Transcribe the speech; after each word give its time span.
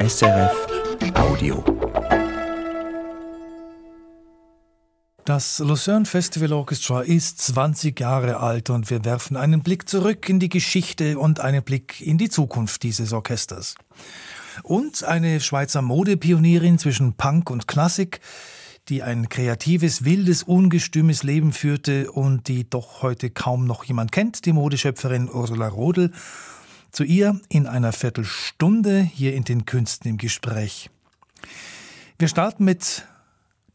SRF 0.00 0.66
Audio. 1.14 1.64
Das 5.24 5.58
Lucerne 5.58 6.04
Festival 6.04 6.52
Orchestra 6.52 7.00
ist 7.00 7.40
20 7.40 7.98
Jahre 7.98 8.38
alt 8.38 8.70
und 8.70 8.90
wir 8.90 9.04
werfen 9.04 9.36
einen 9.36 9.62
Blick 9.64 9.88
zurück 9.88 10.28
in 10.28 10.38
die 10.38 10.48
Geschichte 10.48 11.18
und 11.18 11.40
einen 11.40 11.64
Blick 11.64 12.00
in 12.00 12.16
die 12.16 12.28
Zukunft 12.28 12.84
dieses 12.84 13.12
Orchesters. 13.12 13.74
Und 14.62 15.02
eine 15.02 15.40
Schweizer 15.40 15.82
Modepionierin 15.82 16.78
zwischen 16.78 17.14
Punk 17.14 17.50
und 17.50 17.66
Klassik, 17.66 18.20
die 18.88 19.02
ein 19.02 19.28
kreatives, 19.28 20.04
wildes, 20.04 20.44
ungestümes 20.44 21.24
Leben 21.24 21.52
führte 21.52 22.12
und 22.12 22.46
die 22.46 22.70
doch 22.70 23.02
heute 23.02 23.30
kaum 23.30 23.66
noch 23.66 23.82
jemand 23.82 24.12
kennt, 24.12 24.46
die 24.46 24.52
Modeschöpferin 24.52 25.28
Ursula 25.28 25.66
Rodel. 25.66 26.12
Zu 26.90 27.04
ihr 27.04 27.40
in 27.48 27.66
einer 27.66 27.92
Viertelstunde 27.92 29.00
hier 29.00 29.34
in 29.34 29.44
den 29.44 29.66
Künsten 29.66 30.08
im 30.08 30.16
Gespräch. 30.16 30.90
Wir 32.18 32.28
starten 32.28 32.64
mit 32.64 33.04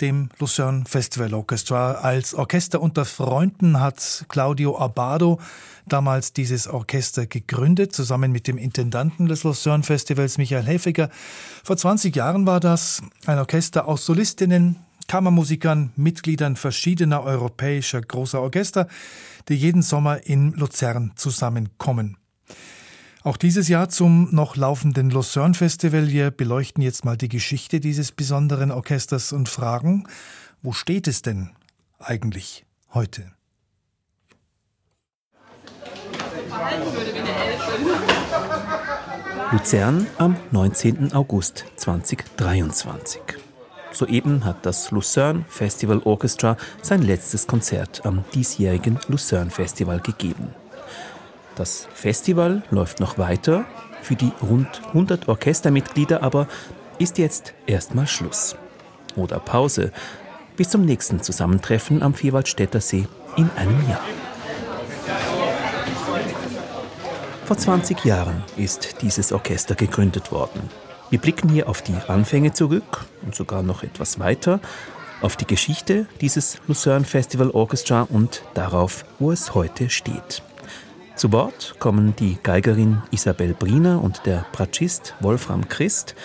dem 0.01 0.29
Lucerne 0.39 0.83
Festival 0.85 1.33
Orchestra. 1.33 1.93
Als 1.93 2.33
Orchester 2.33 2.81
unter 2.81 3.05
Freunden 3.05 3.79
hat 3.79 4.25
Claudio 4.27 4.77
Abado 4.77 5.39
damals 5.85 6.33
dieses 6.33 6.67
Orchester 6.67 7.25
gegründet, 7.25 7.93
zusammen 7.93 8.31
mit 8.31 8.47
dem 8.47 8.57
Intendanten 8.57 9.27
des 9.27 9.43
Lucerne 9.43 9.83
Festivals, 9.83 10.37
Michael 10.37 10.65
Häfiger. 10.65 11.09
Vor 11.63 11.77
20 11.77 12.15
Jahren 12.15 12.45
war 12.45 12.59
das 12.59 13.01
ein 13.25 13.37
Orchester 13.37 13.87
aus 13.87 14.05
Solistinnen, 14.05 14.77
Kammermusikern, 15.07 15.93
Mitgliedern 15.95 16.55
verschiedener 16.55 17.23
europäischer 17.23 18.01
großer 18.01 18.41
Orchester, 18.41 18.87
die 19.47 19.55
jeden 19.55 19.81
Sommer 19.81 20.25
in 20.25 20.53
Luzern 20.53 21.11
zusammenkommen. 21.15 22.17
Auch 23.23 23.37
dieses 23.37 23.69
Jahr 23.69 23.87
zum 23.87 24.35
noch 24.35 24.57
laufenden 24.57 25.09
Lucerne 25.09 25.53
Festival. 25.53 26.09
Wir 26.09 26.29
beleuchten 26.29 26.83
jetzt 26.83 27.05
mal 27.05 27.15
die 27.15 27.29
Geschichte 27.29 27.79
dieses 27.79 28.11
besonderen 28.11 28.69
Orchesters 28.69 29.31
und 29.31 29.47
fragen, 29.47 30.05
wo 30.61 30.73
steht 30.73 31.07
es 31.07 31.21
denn 31.21 31.51
eigentlich 31.99 32.65
heute? 32.93 33.31
Luzern 39.53 40.05
am 40.17 40.35
19. 40.51 41.13
August 41.13 41.63
2023. 41.77 43.21
Soeben 43.93 44.43
hat 44.43 44.65
das 44.65 44.91
Lucerne 44.91 45.45
Festival 45.47 45.99
Orchestra 46.03 46.57
sein 46.81 47.01
letztes 47.01 47.47
Konzert 47.47 48.05
am 48.05 48.25
diesjährigen 48.33 48.99
Lucerne 49.07 49.49
Festival 49.51 50.01
gegeben. 50.01 50.53
Das 51.55 51.87
Festival 51.93 52.63
läuft 52.71 52.99
noch 52.99 53.17
weiter, 53.17 53.65
für 54.01 54.15
die 54.15 54.31
rund 54.41 54.81
100 54.87 55.27
Orchestermitglieder 55.27 56.23
aber 56.23 56.47
ist 56.99 57.17
jetzt 57.17 57.53
erstmal 57.67 58.07
Schluss. 58.07 58.55
Oder 59.15 59.39
Pause, 59.39 59.91
bis 60.55 60.69
zum 60.69 60.85
nächsten 60.85 61.21
Zusammentreffen 61.21 62.01
am 62.01 62.13
Vierwaldstätter 62.13 62.81
See 62.81 63.07
in 63.35 63.49
einem 63.55 63.87
Jahr. 63.89 64.03
Vor 67.45 67.57
20 67.57 68.03
Jahren 68.05 68.43
ist 68.57 69.01
dieses 69.01 69.31
Orchester 69.31 69.75
gegründet 69.75 70.31
worden. 70.31 70.69
Wir 71.09 71.19
blicken 71.19 71.49
hier 71.49 71.69
auf 71.69 71.81
die 71.81 71.95
Anfänge 72.07 72.53
zurück 72.53 73.05
und 73.21 73.35
sogar 73.35 73.61
noch 73.61 73.83
etwas 73.83 74.17
weiter, 74.19 74.59
auf 75.21 75.35
die 75.35 75.45
Geschichte 75.45 76.07
dieses 76.21 76.57
Lucerne 76.67 77.05
Festival 77.05 77.51
Orchestra 77.51 78.07
und 78.09 78.41
darauf, 78.55 79.05
wo 79.19 79.31
es 79.31 79.53
heute 79.53 79.89
steht. 79.89 80.41
Zu 81.15 81.31
Wort 81.31 81.75
kommen 81.77 82.15
die 82.15 82.37
Geigerin 82.41 83.01
Isabel 83.11 83.53
Briner 83.53 84.03
und 84.03 84.25
der 84.25 84.45
Bratschist 84.51 85.13
Wolfram 85.19 85.67
Christ, 85.69 86.15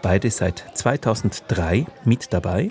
beide 0.00 0.30
seit 0.30 0.64
2003 0.74 1.86
mit 2.04 2.32
dabei, 2.32 2.70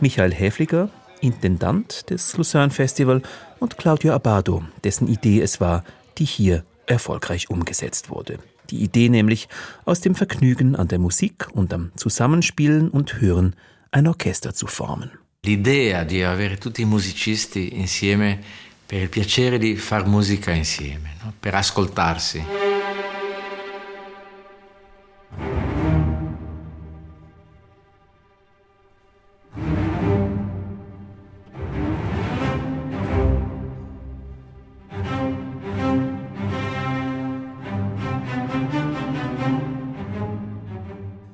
Michael 0.00 0.32
Häfliger, 0.32 0.90
Intendant 1.20 2.08
des 2.08 2.36
Lucerne 2.36 2.70
Festival 2.70 3.22
und 3.58 3.78
Claudio 3.78 4.12
Abado, 4.12 4.62
dessen 4.84 5.08
Idee 5.08 5.40
es 5.40 5.60
war, 5.60 5.82
die 6.18 6.24
hier 6.24 6.64
erfolgreich 6.86 7.50
umgesetzt 7.50 8.08
wurde. 8.08 8.38
Die 8.70 8.82
Idee 8.82 9.08
nämlich 9.08 9.48
aus 9.84 10.00
dem 10.00 10.14
Vergnügen 10.14 10.76
an 10.76 10.86
der 10.86 11.00
Musik 11.00 11.48
und 11.52 11.74
am 11.74 11.90
Zusammenspielen 11.96 12.90
und 12.90 13.20
Hören 13.20 13.56
ein 13.90 14.06
Orchester 14.06 14.54
zu 14.54 14.68
formen. 14.68 15.10
L'idea 15.44 16.04
di 16.04 16.24
avere 16.24 16.58
tutti 16.58 16.82
i 16.82 16.84
musicisti 16.84 17.68
insieme 17.68 18.38
per 18.86 19.02
il 19.02 19.08
piacere 19.08 19.58
di 19.58 19.76
far 19.76 20.06
musica 20.06 20.52
insieme, 20.52 21.16
no? 21.22 21.32
per 21.38 21.54
ascoltarsi. 21.54 22.44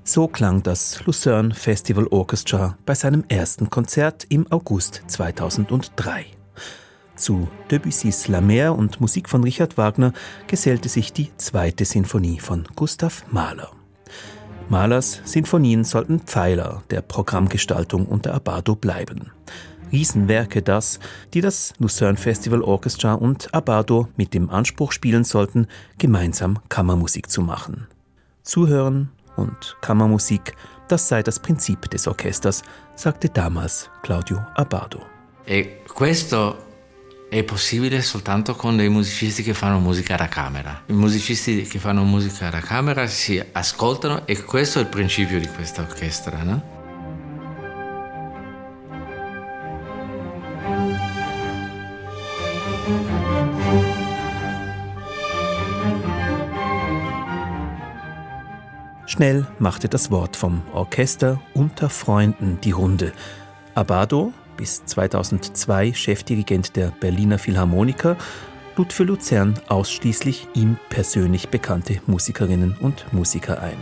So 0.05 0.29
klang 0.29 0.63
das 0.63 1.07
Lucerne 1.07 1.55
Festival 1.55 2.07
Orchestra 2.11 2.77
bei 2.85 2.95
seinem 2.95 3.25
ersten 3.29 3.71
Konzert 3.71 4.27
im 4.29 4.47
August 4.51 5.05
2003. 5.07 6.42
Zu 7.23 7.47
Debussys 7.71 8.27
La 8.27 8.41
Mer 8.41 8.75
und 8.77 9.01
Musik 9.01 9.29
von 9.29 9.45
Richard 9.45 9.79
Wagner 9.79 10.13
gesellte 10.49 10.89
sich 10.89 11.13
die 11.13 11.31
zweite 11.37 11.85
Sinfonie 11.85 12.41
von 12.41 12.65
Gustav 12.75 13.25
Mahler. 13.31 13.71
Mahlers 14.69 15.21
Sinfonien 15.25 15.85
sollten 15.85 16.19
Pfeiler 16.19 16.83
der 16.91 17.01
Programmgestaltung 17.01 18.07
unter 18.07 18.35
Abado 18.35 18.75
bleiben. 18.75 19.31
Riesenwerke 19.93 20.63
das, 20.63 20.99
die 21.33 21.41
das 21.41 21.75
Lucerne 21.79 22.17
Festival 22.17 22.61
Orchestra 22.61 23.15
und 23.15 23.55
Abado 23.55 24.09
mit 24.17 24.35
dem 24.35 24.51
Anspruch 24.51 24.91
spielen 24.91 25.23
sollten, 25.23 25.69
gemeinsam 25.99 26.59
Kammermusik 26.71 27.31
zu 27.31 27.41
machen. 27.41 27.87
Zuhören 28.43 29.11
und 29.37 29.77
Kammermusik, 29.81 30.57
das 30.89 31.07
sei 31.07 31.23
das 31.23 31.39
Prinzip 31.39 31.89
des 31.89 32.09
Orchesters, 32.09 32.63
sagte 32.97 33.29
damals 33.29 33.91
Claudio 34.03 34.39
Abado. 34.57 34.99
E 35.47 35.67
questo 35.87 36.57
è 37.33 37.45
possibile 37.45 38.03
soltanto 38.03 38.55
con 38.55 38.77
dei 38.77 38.91
musicisti 38.91 39.43
che 39.43 39.55
fanno 39.55 39.79
musica 39.79 40.17
da 40.17 40.29
camera. 40.29 40.83
I 40.85 40.93
musicisti 40.93 41.63
che 41.63 41.79
fanno 41.79 42.05
musica 42.05 42.51
da 42.51 42.61
camera 42.61 43.07
si 43.07 43.43
ascoltano 43.53 44.27
e 44.27 44.43
questo 44.43 44.79
è 44.79 44.83
il 44.83 44.89
principio 44.89 45.41
di 45.41 45.49
questa 45.49 45.81
orchestra, 45.81 46.43
no? 46.43 46.63
Schnell 59.07 59.47
machte 59.57 59.89
das 59.89 60.11
Wort 60.11 60.37
vom 60.37 60.63
Orchester 60.73 61.41
unter 61.55 61.89
Freunden 61.89 62.59
die 62.61 62.73
Runde. 62.73 63.15
Abado, 63.73 64.35
bis 64.63 64.85
2002 64.87 65.93
Chefdirigent 65.93 66.77
der 66.77 66.93
Berliner 67.01 67.41
Philharmoniker, 67.41 68.17
lud 68.77 68.93
für 68.93 69.03
Luzern 69.03 69.55
ausschließlich 69.67 70.47
ihm 70.55 70.77
persönlich 70.89 71.49
bekannte 71.49 72.01
Musikerinnen 72.07 72.77
und 72.79 73.13
Musiker 73.13 73.61
ein. 73.61 73.77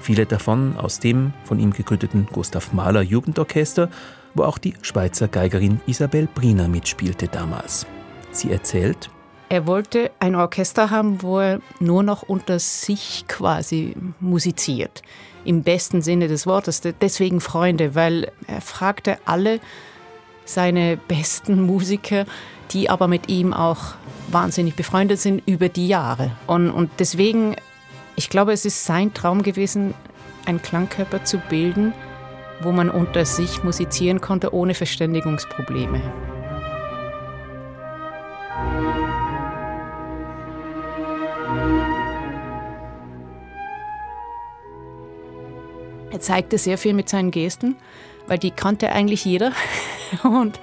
Viele 0.00 0.26
davon 0.26 0.76
aus 0.76 0.98
dem 0.98 1.32
von 1.44 1.60
ihm 1.60 1.72
gegründeten 1.72 2.26
Gustav 2.32 2.72
Mahler 2.72 3.02
Jugendorchester, 3.02 3.88
wo 4.34 4.42
auch 4.42 4.58
die 4.58 4.74
Schweizer 4.82 5.28
Geigerin 5.28 5.80
Isabel 5.86 6.26
Briner 6.34 6.66
mitspielte 6.66 7.28
damals. 7.28 7.86
Sie 8.32 8.50
erzählt, 8.50 9.08
er 9.48 9.66
wollte 9.66 10.10
ein 10.18 10.34
Orchester 10.34 10.90
haben, 10.90 11.22
wo 11.22 11.38
er 11.38 11.60
nur 11.78 12.02
noch 12.02 12.22
unter 12.22 12.58
sich 12.58 13.24
quasi 13.28 13.94
musiziert 14.20 15.02
im 15.44 15.62
besten 15.62 16.02
Sinne 16.02 16.28
des 16.28 16.46
Wortes. 16.46 16.82
Deswegen 17.00 17.40
Freunde, 17.40 17.94
weil 17.94 18.32
er 18.48 18.60
fragte 18.60 19.18
alle 19.24 19.60
seine 20.44 20.96
besten 20.96 21.62
Musiker, 21.62 22.26
die 22.72 22.90
aber 22.90 23.08
mit 23.08 23.28
ihm 23.28 23.52
auch 23.52 23.94
wahnsinnig 24.28 24.74
befreundet 24.74 25.20
sind 25.20 25.42
über 25.46 25.68
die 25.68 25.88
Jahre. 25.88 26.32
Und, 26.46 26.70
und 26.70 26.90
deswegen, 26.98 27.54
ich 28.16 28.28
glaube, 28.28 28.52
es 28.52 28.64
ist 28.64 28.84
sein 28.84 29.14
Traum 29.14 29.42
gewesen, 29.42 29.94
einen 30.44 30.62
Klangkörper 30.62 31.24
zu 31.24 31.38
bilden, 31.38 31.92
wo 32.62 32.72
man 32.72 32.90
unter 32.90 33.24
sich 33.24 33.62
musizieren 33.62 34.20
konnte 34.20 34.52
ohne 34.52 34.74
Verständigungsprobleme. 34.74 36.35
Er 46.16 46.22
zeigte 46.22 46.56
sehr 46.56 46.78
viel 46.78 46.94
mit 46.94 47.10
seinen 47.10 47.30
Gesten, 47.30 47.76
weil 48.26 48.38
die 48.38 48.50
kannte 48.50 48.90
eigentlich 48.90 49.26
jeder. 49.26 49.52
Und 50.22 50.58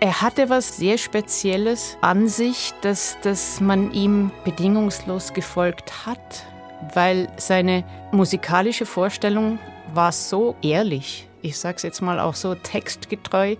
er 0.00 0.22
hatte 0.22 0.50
was 0.50 0.76
sehr 0.76 0.98
Spezielles 0.98 1.96
an 2.00 2.26
sich, 2.26 2.72
dass, 2.80 3.16
dass 3.22 3.60
man 3.60 3.92
ihm 3.92 4.32
bedingungslos 4.44 5.34
gefolgt 5.34 6.04
hat, 6.04 6.46
weil 6.94 7.28
seine 7.36 7.84
musikalische 8.10 8.84
Vorstellung 8.84 9.60
war 9.94 10.10
so 10.10 10.56
ehrlich, 10.62 11.28
ich 11.42 11.56
sage 11.56 11.76
es 11.76 11.84
jetzt 11.84 12.02
mal 12.02 12.18
auch 12.18 12.34
so 12.34 12.56
textgetreu, 12.56 13.54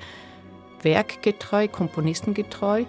werkgetreu, 0.83 1.69
komponistengetreu, 1.69 2.83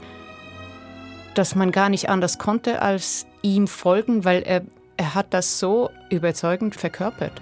dass 1.35 1.53
man 1.53 1.71
gar 1.71 1.89
nicht 1.89 2.09
anders 2.09 2.39
konnte 2.39 2.81
als 2.81 3.27
ihm 3.43 3.67
folgen, 3.67 4.25
weil 4.25 4.41
er, 4.41 4.63
er 4.97 5.13
hat 5.13 5.35
das 5.35 5.59
so 5.59 5.91
überzeugend 6.09 6.75
verkörpert. 6.75 7.39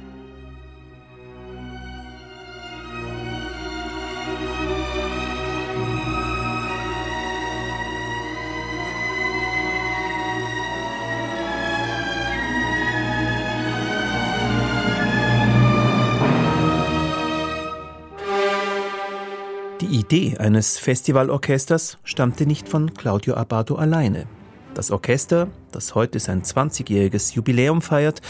Idee 20.11 20.37
eines 20.39 20.77
Festivalorchesters 20.77 21.97
stammte 22.03 22.45
nicht 22.45 22.67
von 22.67 22.93
Claudio 22.93 23.35
Abbado 23.35 23.75
alleine. 23.75 24.25
Das 24.73 24.91
Orchester, 24.91 25.47
das 25.71 25.95
heute 25.95 26.19
sein 26.19 26.43
20-jähriges 26.43 27.33
Jubiläum 27.33 27.81
feiert, 27.81 28.21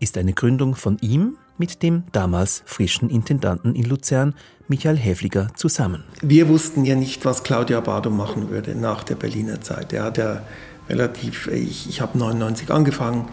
ist 0.00 0.18
eine 0.18 0.32
Gründung 0.32 0.74
von 0.74 0.98
ihm 1.00 1.36
mit 1.56 1.84
dem 1.84 2.02
damals 2.10 2.64
frischen 2.66 3.10
Intendanten 3.10 3.76
in 3.76 3.84
Luzern, 3.84 4.34
Michael 4.66 4.96
Häfliger, 4.96 5.52
zusammen. 5.54 6.02
Wir 6.20 6.48
wussten 6.48 6.84
ja 6.84 6.96
nicht, 6.96 7.24
was 7.24 7.44
Claudio 7.44 7.78
Abbado 7.78 8.10
machen 8.10 8.50
würde 8.50 8.74
nach 8.74 9.04
der 9.04 9.14
Berliner 9.14 9.60
Zeit. 9.60 9.92
Er 9.92 10.02
hat 10.02 10.18
ja 10.18 10.42
relativ, 10.88 11.46
ich, 11.46 11.88
ich 11.88 12.00
habe 12.00 12.18
99 12.18 12.72
angefangen 12.72 13.28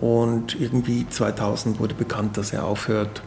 und 0.00 0.60
irgendwie 0.60 1.06
2000 1.08 1.78
wurde 1.78 1.94
bekannt, 1.94 2.38
dass 2.38 2.52
er 2.52 2.64
aufhört 2.64 3.22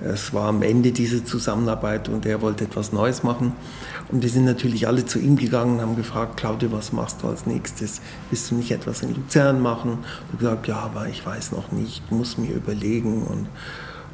es 0.00 0.32
war 0.32 0.48
am 0.48 0.62
Ende 0.62 0.92
diese 0.92 1.24
Zusammenarbeit 1.24 2.08
und 2.08 2.24
er 2.24 2.40
wollte 2.40 2.64
etwas 2.64 2.92
Neues 2.92 3.24
machen. 3.24 3.52
Und 4.10 4.22
wir 4.22 4.30
sind 4.30 4.44
natürlich 4.44 4.86
alle 4.86 5.04
zu 5.04 5.18
ihm 5.18 5.36
gegangen 5.36 5.74
und 5.74 5.80
haben 5.82 5.96
gefragt, 5.96 6.36
Claudio, 6.36 6.70
was 6.72 6.92
machst 6.92 7.22
du 7.22 7.28
als 7.28 7.46
nächstes? 7.46 8.00
Willst 8.30 8.50
du 8.50 8.54
nicht 8.54 8.70
etwas 8.70 9.02
in 9.02 9.14
Luzern 9.14 9.60
machen? 9.60 9.98
Und 10.30 10.38
gesagt, 10.38 10.68
ja, 10.68 10.76
aber 10.76 11.08
ich 11.08 11.26
weiß 11.26 11.52
noch 11.52 11.72
nicht, 11.72 12.12
muss 12.12 12.38
mir 12.38 12.54
überlegen. 12.54 13.24
Und 13.24 13.48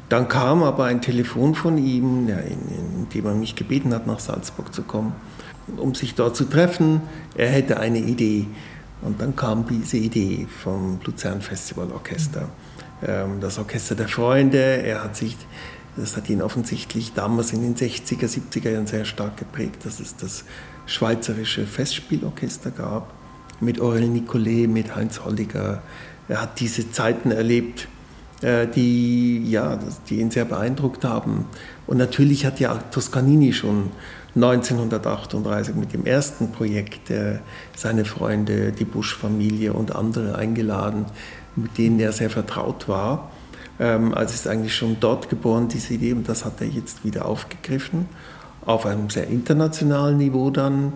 dann 0.09 0.27
kam 0.27 0.63
aber 0.63 0.85
ein 0.85 1.01
Telefon 1.01 1.53
von 1.53 1.77
ihm, 1.77 2.27
in, 2.27 2.37
in 2.37 3.09
dem 3.13 3.25
er 3.25 3.35
mich 3.35 3.55
gebeten 3.55 3.93
hat, 3.93 4.07
nach 4.07 4.19
Salzburg 4.19 4.73
zu 4.73 4.81
kommen, 4.81 5.13
um 5.77 5.93
sich 5.93 6.15
dort 6.15 6.35
zu 6.35 6.45
treffen. 6.45 7.01
Er 7.35 7.49
hätte 7.49 7.79
eine 7.79 7.99
Idee. 7.99 8.47
Und 9.01 9.21
dann 9.21 9.35
kam 9.35 9.67
diese 9.67 9.97
Idee 9.97 10.47
vom 10.63 10.99
Luzern 11.05 11.41
Festival 11.41 11.91
Orchester. 11.91 12.49
Ähm, 13.05 13.39
das 13.39 13.59
Orchester 13.59 13.93
der 13.93 14.07
Freunde. 14.07 14.57
Er 14.57 15.03
hat 15.03 15.15
sich 15.15 15.37
das 15.97 16.17
hat 16.17 16.29
ihn 16.29 16.41
offensichtlich 16.41 17.13
damals 17.13 17.53
in 17.53 17.61
den 17.61 17.75
60er, 17.75 18.27
70er 18.27 18.69
Jahren 18.69 18.87
sehr 18.87 19.05
stark 19.05 19.37
geprägt, 19.37 19.85
dass 19.85 19.99
es 19.99 20.15
das 20.15 20.43
Schweizerische 20.85 21.65
Festspielorchester 21.65 22.71
gab, 22.71 23.13
mit 23.61 23.79
Aurel 23.79 24.07
Nicolet, 24.07 24.67
mit 24.67 24.95
Heinz 24.95 25.21
Holliger. 25.23 25.81
Er 26.27 26.41
hat 26.41 26.59
diese 26.59 26.91
Zeiten 26.91 27.31
erlebt, 27.31 27.87
äh, 28.41 28.67
die, 28.67 29.49
ja, 29.49 29.79
die 30.09 30.19
ihn 30.19 30.31
sehr 30.31 30.45
beeindruckt 30.45 31.05
haben. 31.05 31.45
Und 31.87 31.97
natürlich 31.97 32.45
hat 32.45 32.59
ja 32.59 32.75
Toscanini 32.91 33.53
schon 33.53 33.91
1938 34.35 35.75
mit 35.75 35.93
dem 35.93 36.05
ersten 36.05 36.51
Projekt 36.51 37.09
äh, 37.09 37.39
seine 37.75 38.03
Freunde, 38.03 38.73
die 38.73 38.83
Busch-Familie 38.83 39.71
und 39.71 39.95
andere 39.95 40.35
eingeladen, 40.35 41.05
mit 41.55 41.77
denen 41.77 41.99
er 42.01 42.11
sehr 42.11 42.29
vertraut 42.29 42.89
war. 42.89 43.31
Ähm, 43.79 44.13
also 44.13 44.33
ist 44.33 44.47
eigentlich 44.47 44.75
schon 44.75 44.97
dort 44.99 45.29
geboren, 45.29 45.67
diese 45.67 45.93
Idee, 45.93 46.13
und 46.13 46.27
das 46.29 46.45
hat 46.45 46.61
er 46.61 46.67
jetzt 46.67 47.03
wieder 47.03 47.25
aufgegriffen, 47.25 48.07
auf 48.65 48.85
einem 48.85 49.09
sehr 49.09 49.27
internationalen 49.27 50.17
Niveau 50.17 50.49
dann, 50.49 50.93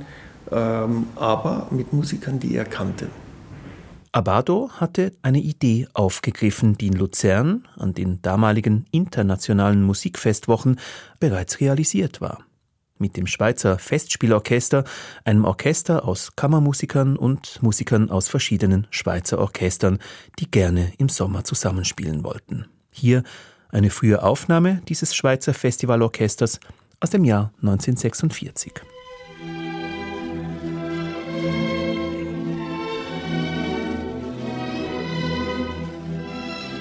ähm, 0.52 1.08
aber 1.16 1.68
mit 1.72 1.94
Musikern, 1.94 2.40
die 2.40 2.56
er 2.56 2.66
kannte. 2.66 3.08
Abado 4.12 4.72
hatte 4.74 5.12
eine 5.22 5.40
Idee 5.40 5.88
aufgegriffen, 5.94 6.76
die 6.76 6.88
in 6.88 6.94
Luzern 6.94 7.68
an 7.78 7.94
den 7.94 8.22
damaligen 8.24 8.86
internationalen 8.90 9.84
Musikfestwochen 9.84 10.80
bereits 11.20 11.60
realisiert 11.60 12.20
war. 12.20 12.40
Mit 13.00 13.16
dem 13.16 13.28
Schweizer 13.28 13.80
Festspielorchester, 13.80 14.84
einem 15.24 15.46
Orchester 15.46 16.06
aus 16.06 16.36
Kammermusikern 16.36 17.16
und 17.16 17.63
Musikern 17.63 18.12
aus 18.12 18.28
verschiedenen 18.28 18.88
Schweizer 18.92 19.40
Orchestern, 19.40 20.00
die 20.38 20.51
gerne 20.51 20.92
im 20.98 21.07
Sommer 21.07 21.46
zusammenspielen 21.46 22.25
wollten. 22.25 22.68
Hier 22.92 23.24
eine 23.69 23.90
frühe 23.90 24.22
Aufnahme 24.22 24.81
dieses 24.90 25.16
Schweizer 25.16 25.54
Festivalorchesters 25.54 26.60
aus 27.00 27.10
dem 27.10 27.24
Jahr 27.24 27.54
1946. 27.62 28.74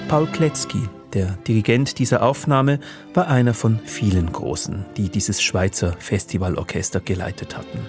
Paul 0.09 0.25
Kletzky, 0.27 0.89
der 1.13 1.37
Dirigent 1.47 1.99
dieser 1.99 2.23
Aufnahme, 2.23 2.79
war 3.13 3.27
einer 3.27 3.53
von 3.53 3.79
vielen 3.85 4.31
Großen, 4.31 4.85
die 4.97 5.09
dieses 5.09 5.41
Schweizer 5.41 5.93
Festivalorchester 5.99 6.99
geleitet 6.99 7.57
hatten. 7.57 7.79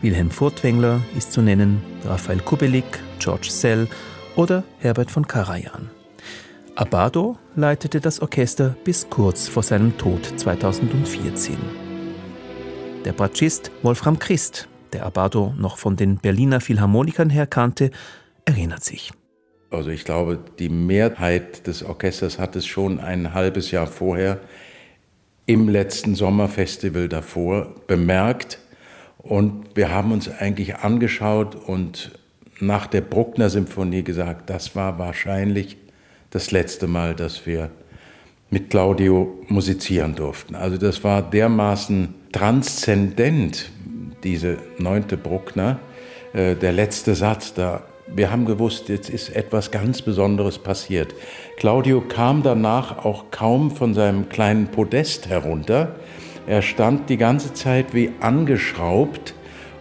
Wilhelm 0.00 0.30
Furtwängler 0.30 1.00
ist 1.16 1.32
zu 1.32 1.42
nennen, 1.42 1.82
Raphael 2.04 2.40
Kubelik, 2.40 3.02
George 3.18 3.48
Sell 3.50 3.88
oder 4.34 4.64
Herbert 4.78 5.10
von 5.10 5.26
Karajan. 5.26 5.90
Abado 6.74 7.36
leitete 7.54 8.00
das 8.00 8.20
Orchester 8.20 8.74
bis 8.84 9.08
kurz 9.10 9.46
vor 9.46 9.62
seinem 9.62 9.96
Tod 9.98 10.24
2014. 10.36 11.56
Der 13.04 13.12
Bratschist 13.12 13.70
Wolfram 13.82 14.18
Christ, 14.18 14.68
der 14.92 15.04
Abado 15.04 15.54
noch 15.58 15.76
von 15.76 15.96
den 15.96 16.16
Berliner 16.16 16.60
Philharmonikern 16.60 17.30
her 17.30 17.46
kannte, 17.46 17.90
erinnert 18.44 18.84
sich. 18.84 19.12
Also 19.72 19.90
ich 19.90 20.04
glaube, 20.04 20.38
die 20.58 20.68
Mehrheit 20.68 21.66
des 21.66 21.82
Orchesters 21.82 22.38
hat 22.38 22.56
es 22.56 22.66
schon 22.66 23.00
ein 23.00 23.34
halbes 23.34 23.70
Jahr 23.70 23.86
vorher 23.86 24.40
im 25.46 25.68
letzten 25.68 26.14
Sommerfestival 26.14 27.08
davor 27.08 27.74
bemerkt. 27.86 28.58
Und 29.18 29.76
wir 29.76 29.90
haben 29.90 30.12
uns 30.12 30.28
eigentlich 30.28 30.76
angeschaut 30.76 31.54
und 31.54 32.12
nach 32.60 32.86
der 32.86 33.00
Bruckner 33.00 33.50
Symphonie 33.50 34.02
gesagt, 34.02 34.50
das 34.50 34.76
war 34.76 34.98
wahrscheinlich 34.98 35.76
das 36.30 36.50
letzte 36.50 36.86
Mal, 36.86 37.14
dass 37.14 37.46
wir 37.46 37.70
mit 38.50 38.70
Claudio 38.70 39.38
musizieren 39.48 40.14
durften. 40.14 40.54
Also 40.54 40.76
das 40.76 41.02
war 41.02 41.22
dermaßen 41.22 42.14
transzendent, 42.32 43.70
diese 44.22 44.58
neunte 44.78 45.16
Bruckner, 45.16 45.80
äh, 46.32 46.54
der 46.54 46.72
letzte 46.72 47.14
Satz 47.14 47.54
da. 47.54 47.82
Wir 48.14 48.30
haben 48.30 48.44
gewusst, 48.44 48.88
jetzt 48.88 49.08
ist 49.08 49.34
etwas 49.34 49.70
ganz 49.70 50.02
Besonderes 50.02 50.58
passiert. 50.58 51.14
Claudio 51.56 52.00
kam 52.00 52.42
danach 52.42 53.04
auch 53.04 53.30
kaum 53.30 53.70
von 53.70 53.94
seinem 53.94 54.28
kleinen 54.28 54.66
Podest 54.68 55.28
herunter. 55.28 55.96
Er 56.46 56.62
stand 56.62 57.08
die 57.08 57.16
ganze 57.16 57.54
Zeit 57.54 57.94
wie 57.94 58.12
angeschraubt 58.20 59.34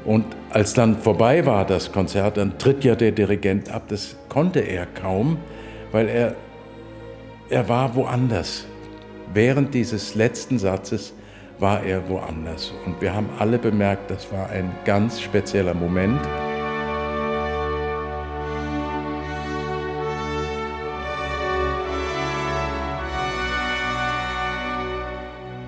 und 0.06 0.26
als 0.50 0.74
dann 0.74 0.98
vorbei 0.98 1.46
war 1.46 1.66
das 1.66 1.92
Konzert, 1.92 2.38
dann 2.38 2.58
tritt 2.58 2.84
ja 2.84 2.96
der 2.96 3.12
Dirigent 3.12 3.70
ab. 3.70 3.84
Das 3.90 4.16
konnte 4.30 4.60
er 4.60 4.86
kaum 4.86 5.38
weil 5.92 6.08
er, 6.08 6.36
er 7.50 7.68
war 7.68 7.96
woanders. 7.96 8.66
Während 9.34 9.74
dieses 9.74 10.16
letzten 10.16 10.60
Satzes 10.60 11.14
war 11.60 11.84
er 11.84 12.08
woanders. 12.10 12.74
Und 12.86 13.02
wir 13.02 13.14
haben 13.14 13.30
alle 13.40 13.60
bemerkt, 13.60 14.10
das 14.10 14.32
war 14.32 14.50
ein 14.50 14.72
ganz 14.86 15.22
spezieller 15.22 15.74
Moment. 15.74 16.20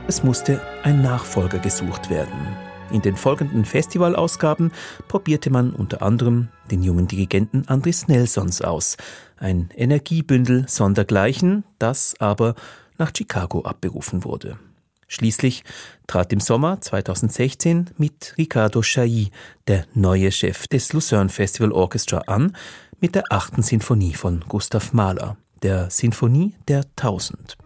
Es 0.06 0.22
musste 0.22 0.62
ein 0.84 1.02
Nachfolger 1.02 1.60
gesucht 1.60 2.10
werden. 2.10 2.58
In 2.92 3.02
den 3.02 3.16
folgenden 3.16 3.64
Festivalausgaben 3.64 4.74
probierte 5.08 5.50
man 5.50 5.72
unter 5.72 6.02
anderem 6.02 6.50
den 6.70 6.84
jungen 6.84 7.08
Dirigenten 7.08 7.68
Andris 7.70 8.10
Nelsons 8.10 8.62
aus, 8.62 8.98
ein 9.38 9.70
Energiebündel 9.76 10.66
sondergleichen, 10.68 11.64
das 11.80 12.16
aber 12.20 12.56
nach 12.98 13.12
Chicago 13.16 13.62
abberufen 13.62 14.26
wurde. 14.26 14.60
Schließlich 15.08 15.64
trat 16.06 16.34
im 16.34 16.42
Sommer 16.42 16.82
2016 16.82 17.92
mit 17.98 18.36
Ricardo 18.38 18.82
Chailly 18.82 19.32
der 19.68 19.86
neue 19.94 20.34
Chef 20.34 20.68
des 20.68 20.92
Lucerne 20.92 21.30
Festival 21.30 21.72
Orchestra 21.72 22.24
an 22.28 22.58
mit 23.00 23.16
der 23.16 23.24
achten 23.30 23.62
Sinfonie 23.62 24.16
von 24.16 24.44
Gustav 24.50 24.92
Mahler, 24.92 25.38
der 25.62 25.90
Sinfonie 25.90 26.56
der 26.68 26.84
Tausend. 26.98 27.58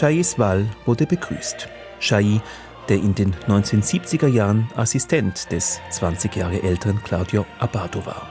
Chaillis 0.00 0.38
Wahl 0.38 0.64
wurde 0.86 1.04
begrüßt. 1.04 1.68
Chailly, 2.00 2.40
der 2.88 2.96
in 2.96 3.14
den 3.14 3.34
1970er 3.46 4.28
Jahren 4.28 4.66
Assistent 4.74 5.52
des 5.52 5.78
20 5.90 6.36
Jahre 6.36 6.62
älteren 6.62 7.04
Claudio 7.04 7.44
Abbado 7.58 8.06
war. 8.06 8.30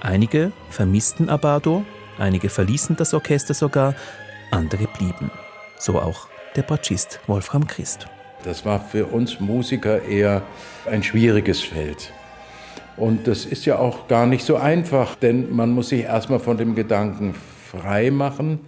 Einige 0.00 0.52
vermissten 0.70 1.28
Abbado, 1.28 1.84
einige 2.18 2.48
verließen 2.48 2.94
das 2.94 3.14
Orchester 3.14 3.52
sogar, 3.52 3.96
andere 4.52 4.86
blieben. 4.96 5.32
So 5.76 5.98
auch 5.98 6.28
der 6.54 6.62
Bratschist 6.62 7.18
Wolfram 7.26 7.66
Christ. 7.66 8.06
Das 8.44 8.64
war 8.64 8.78
für 8.78 9.06
uns 9.06 9.40
Musiker 9.40 10.04
eher 10.04 10.42
ein 10.88 11.02
schwieriges 11.02 11.62
Feld. 11.62 12.12
Und 12.96 13.26
das 13.26 13.44
ist 13.44 13.66
ja 13.66 13.80
auch 13.80 14.06
gar 14.06 14.28
nicht 14.28 14.46
so 14.46 14.54
einfach, 14.54 15.16
denn 15.16 15.52
man 15.52 15.70
muss 15.70 15.88
sich 15.88 16.02
erstmal 16.02 16.38
von 16.38 16.56
dem 16.56 16.76
Gedanken 16.76 17.34
frei 17.72 18.12
machen, 18.12 18.60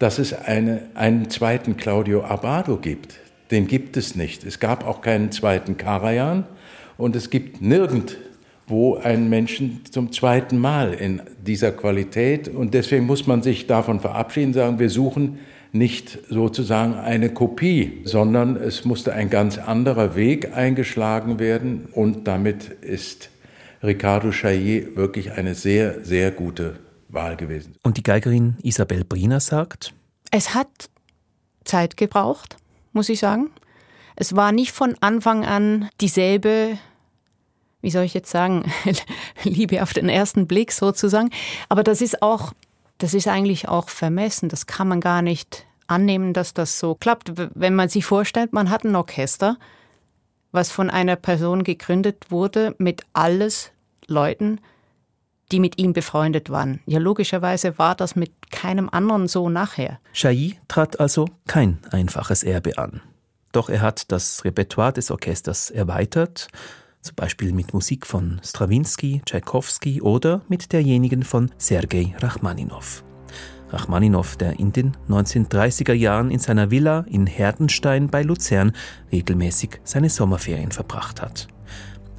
dass 0.00 0.18
es 0.18 0.32
eine, 0.32 0.82
einen 0.94 1.28
zweiten 1.30 1.76
Claudio 1.76 2.24
Abbado 2.24 2.78
gibt. 2.78 3.20
Den 3.50 3.68
gibt 3.68 3.96
es 3.96 4.16
nicht. 4.16 4.44
Es 4.44 4.58
gab 4.58 4.86
auch 4.86 5.02
keinen 5.02 5.30
zweiten 5.30 5.76
Karajan 5.76 6.44
und 6.96 7.14
es 7.14 7.28
gibt 7.28 7.60
nirgendwo 7.60 8.96
einen 8.96 9.28
Menschen 9.28 9.82
zum 9.90 10.10
zweiten 10.10 10.56
Mal 10.58 10.94
in 10.94 11.20
dieser 11.46 11.70
Qualität. 11.70 12.48
Und 12.48 12.72
deswegen 12.72 13.04
muss 13.04 13.26
man 13.26 13.42
sich 13.42 13.66
davon 13.66 14.00
verabschieden, 14.00 14.54
sagen, 14.54 14.78
wir 14.78 14.88
suchen 14.88 15.38
nicht 15.72 16.18
sozusagen 16.30 16.94
eine 16.94 17.28
Kopie, 17.28 18.00
sondern 18.04 18.56
es 18.56 18.86
musste 18.86 19.12
ein 19.12 19.28
ganz 19.28 19.58
anderer 19.58 20.16
Weg 20.16 20.56
eingeschlagen 20.56 21.38
werden 21.38 21.88
und 21.92 22.26
damit 22.26 22.70
ist 22.80 23.28
Ricardo 23.82 24.30
Chaillet 24.30 24.96
wirklich 24.96 25.32
eine 25.32 25.54
sehr, 25.54 26.02
sehr 26.02 26.30
gute 26.30 26.76
Wahl 27.12 27.36
gewesen. 27.36 27.76
Und 27.82 27.96
die 27.96 28.02
Geigerin 28.02 28.56
Isabel 28.62 29.04
Briner 29.04 29.40
sagt, 29.40 29.94
es 30.30 30.54
hat 30.54 30.68
Zeit 31.64 31.96
gebraucht, 31.96 32.56
muss 32.92 33.08
ich 33.08 33.18
sagen. 33.18 33.50
Es 34.16 34.36
war 34.36 34.52
nicht 34.52 34.72
von 34.72 34.96
Anfang 35.00 35.44
an 35.44 35.88
dieselbe, 36.00 36.78
wie 37.80 37.90
soll 37.90 38.04
ich 38.04 38.14
jetzt 38.14 38.30
sagen, 38.30 38.70
Liebe 39.44 39.82
auf 39.82 39.92
den 39.92 40.08
ersten 40.08 40.46
Blick 40.46 40.72
sozusagen. 40.72 41.30
Aber 41.68 41.82
das 41.82 42.00
ist 42.00 42.22
auch, 42.22 42.52
das 42.98 43.14
ist 43.14 43.28
eigentlich 43.28 43.68
auch 43.68 43.88
vermessen. 43.88 44.48
Das 44.48 44.66
kann 44.66 44.88
man 44.88 45.00
gar 45.00 45.22
nicht 45.22 45.66
annehmen, 45.86 46.32
dass 46.32 46.54
das 46.54 46.78
so 46.78 46.94
klappt. 46.94 47.32
Wenn 47.54 47.74
man 47.74 47.88
sich 47.88 48.04
vorstellt, 48.04 48.52
man 48.52 48.70
hat 48.70 48.84
ein 48.84 48.96
Orchester, 48.96 49.56
was 50.52 50.70
von 50.70 50.90
einer 50.90 51.16
Person 51.16 51.64
gegründet 51.64 52.26
wurde 52.30 52.74
mit 52.78 53.02
alles 53.12 53.72
Leuten, 54.06 54.60
die 55.52 55.60
mit 55.60 55.78
ihm 55.78 55.92
befreundet 55.92 56.50
waren. 56.50 56.80
Ja, 56.86 56.98
logischerweise 56.98 57.78
war 57.78 57.94
das 57.94 58.16
mit 58.16 58.50
keinem 58.50 58.88
anderen 58.90 59.28
so 59.28 59.48
nachher. 59.48 60.00
Chailly 60.12 60.58
trat 60.68 61.00
also 61.00 61.26
kein 61.46 61.78
einfaches 61.90 62.42
Erbe 62.42 62.78
an. 62.78 63.00
Doch 63.52 63.68
er 63.68 63.80
hat 63.80 64.12
das 64.12 64.44
Repertoire 64.44 64.92
des 64.92 65.10
Orchesters 65.10 65.70
erweitert, 65.70 66.48
zum 67.02 67.16
Beispiel 67.16 67.52
mit 67.52 67.72
Musik 67.72 68.06
von 68.06 68.40
Strawinski, 68.44 69.22
Tschaikowski 69.24 70.02
oder 70.02 70.42
mit 70.48 70.72
derjenigen 70.72 71.22
von 71.22 71.50
Sergei 71.58 72.14
Rachmaninow. 72.20 73.02
Rachmaninow, 73.70 74.36
der 74.36 74.58
in 74.58 74.72
den 74.72 74.96
1930er 75.08 75.92
Jahren 75.92 76.30
in 76.30 76.38
seiner 76.38 76.70
Villa 76.70 77.04
in 77.08 77.26
Herdenstein 77.26 78.08
bei 78.08 78.22
Luzern 78.22 78.72
regelmäßig 79.12 79.80
seine 79.84 80.10
Sommerferien 80.10 80.72
verbracht 80.72 81.22
hat. 81.22 81.48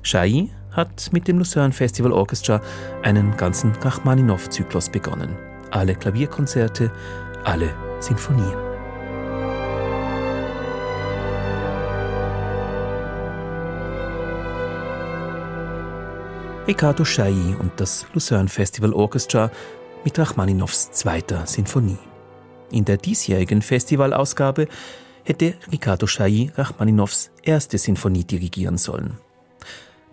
Chailly 0.03 0.49
hat 0.71 1.09
mit 1.11 1.27
dem 1.27 1.37
Lucerne 1.37 1.73
Festival 1.73 2.11
Orchestra 2.11 2.61
einen 3.03 3.35
ganzen 3.37 3.71
Rachmaninow-Zyklus 3.73 4.89
begonnen. 4.89 5.35
Alle 5.71 5.95
Klavierkonzerte, 5.95 6.91
alle 7.43 7.69
Sinfonien. 7.99 8.71
Riccardo 16.67 17.03
Chailly 17.03 17.55
und 17.59 17.71
das 17.77 18.05
Lucerne 18.13 18.47
Festival 18.47 18.93
Orchestra 18.93 19.51
mit 20.03 20.17
Rachmaninows 20.17 20.91
zweiter 20.91 21.45
Sinfonie. 21.45 21.97
In 22.71 22.85
der 22.85 22.97
diesjährigen 22.97 23.61
Festivalausgabe 23.61 24.67
hätte 25.23 25.55
Riccardo 25.71 26.05
Chailly 26.05 26.51
Rachmaninows 26.55 27.31
erste 27.43 27.77
Sinfonie 27.77 28.23
dirigieren 28.23 28.77
sollen. 28.77 29.17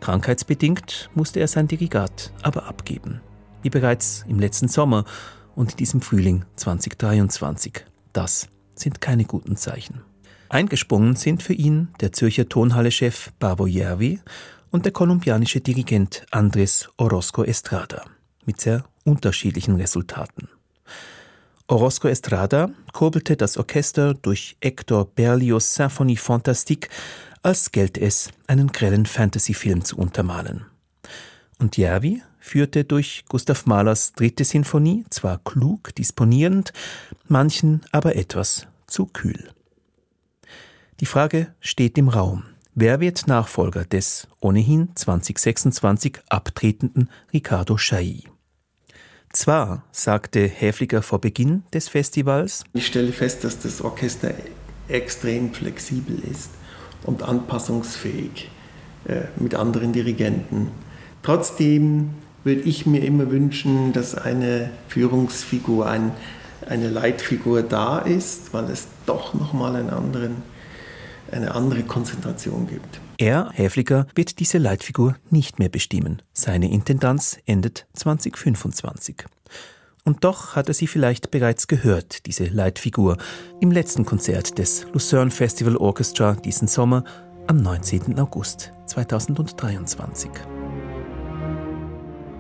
Krankheitsbedingt 0.01 1.11
musste 1.15 1.41
er 1.41 1.49
sein 1.49 1.69
Dirigat 1.69 2.33
aber 2.43 2.67
abgeben. 2.67 3.21
Wie 3.63 3.71
bereits 3.71 4.25
im 4.29 4.39
letzten 4.39 4.69
Sommer 4.69 5.05
und 5.55 5.73
in 5.73 5.77
diesem 5.79 6.01
Frühling 6.01 6.45
2023. 6.57 7.85
Das 8.13 8.49
sind 8.75 9.01
keine 9.01 9.25
guten 9.25 9.57
Zeichen. 9.57 10.03
Eingesprungen 10.49 11.17
sind 11.17 11.43
für 11.43 11.53
ihn 11.53 11.89
der 12.01 12.13
Zürcher 12.13 12.49
Tonhalle-Chef 12.49 13.33
Babo 13.39 13.67
Järvi 13.67 14.21
und 14.71 14.85
der 14.85 14.93
kolumbianische 14.93 15.61
Dirigent 15.61 16.25
Andres 16.31 16.89
Orozco 16.97 17.43
Estrada 17.43 18.05
mit 18.47 18.61
sehr 18.61 18.85
unterschiedlichen 19.05 19.77
Resultaten. 19.77 20.49
Orozco 21.67 22.09
Estrada 22.09 22.71
kurbelte 22.95 23.37
das 23.37 23.59
Orchester 23.59 24.15
durch 24.15 24.57
Hector 24.63 25.05
Berlioz 25.05 25.75
Symphonie 25.75 26.17
Fantastique 26.17 26.89
als 27.43 27.73
gelte 27.73 28.01
es, 28.01 28.31
einen 28.47 28.69
grellen 28.69 29.07
Fantasyfilm 29.07 29.85
zu 29.85 29.97
untermalen. 29.97 30.67
Und 31.59 31.77
Järvi 31.77 32.23
führte 32.39 32.85
durch 32.85 33.25
Gustav 33.29 33.67
Mahlers 33.67 34.13
dritte 34.13 34.45
Sinfonie 34.45 35.05
zwar 35.11 35.39
klug 35.45 35.95
disponierend, 35.95 36.73
manchen 37.27 37.83
aber 37.93 38.17
etwas 38.17 38.67
zu 38.87 39.07
kühl. 39.07 39.51
Die 41.01 41.07
Frage 41.07 41.55
steht 41.61 41.99
im 41.99 42.09
Raum. 42.09 42.45
Wer 42.75 43.01
wird 43.01 43.27
Nachfolger 43.27 43.85
des 43.85 44.29
ohnehin 44.41 44.95
2026 44.95 46.21
abtretenden 46.29 47.11
Ricardo 47.33 47.77
Chailly? 47.77 48.25
Zwar 49.33 49.85
sagte 49.93 50.47
Häfliger 50.47 51.03
vor 51.03 51.21
Beginn 51.21 51.65
des 51.73 51.89
Festivals, 51.89 52.65
ich 52.73 52.87
stelle 52.87 53.13
fest, 53.13 53.45
dass 53.45 53.59
das 53.59 53.83
Orchester 53.83 54.33
extrem 54.89 55.53
flexibel 55.53 56.19
ist 56.21 56.51
und 57.05 57.23
anpassungsfähig 57.23 58.51
äh, 59.07 59.23
mit 59.37 59.55
anderen 59.55 59.93
Dirigenten. 59.93 60.69
Trotzdem 61.23 62.11
würde 62.45 62.63
ich 62.63 62.87
mir 62.87 63.05
immer 63.05 63.31
wünschen, 63.31 63.93
dass 63.93 64.15
eine 64.15 64.71
Führungsfigur, 64.89 65.89
ein, 65.89 66.13
eine 66.69 66.89
Leitfigur 66.89 67.63
da 67.63 67.99
ist, 67.99 68.55
weil 68.55 68.65
es 68.71 68.89
doch 69.07 69.35
nochmal 69.35 69.77
einen 69.77 69.91
anderen, 69.91 70.37
eine 71.31 71.55
andere 71.55 71.83
Konzentration 71.83 72.67
gibt. 72.67 73.01
Er, 73.19 73.51
Häfliger, 73.53 74.07
wird 74.15 74.39
diese 74.39 74.59
Leitfigur 74.59 75.17
nicht 75.31 75.59
mehr 75.59 75.69
bestimmen. 75.69 76.23
Seine 76.33 76.71
Intendanz 76.71 77.39
endet 77.47 77.87
2025. 77.95 79.25
Und 80.05 80.25
doch 80.25 80.57
hat 80.57 80.69
er 80.69 80.75
sie 80.75 80.87
vielleicht 80.87 81.31
bereits 81.31 81.67
gehört, 81.67 82.27
diese 82.27 82.47
Leitfigur, 82.47 83.17
im 83.61 83.71
letzten 83.71 84.05
Konzert 84.05 84.59
des 84.59 84.87
Lucerne 84.93 85.31
Festival 85.31 85.77
Orchestra 85.77 86.35
diesen 86.35 86.69
Sommer 86.69 87.05
am 87.47 87.57
19. 87.59 88.19
August 88.19 88.73
2023. 88.87 90.31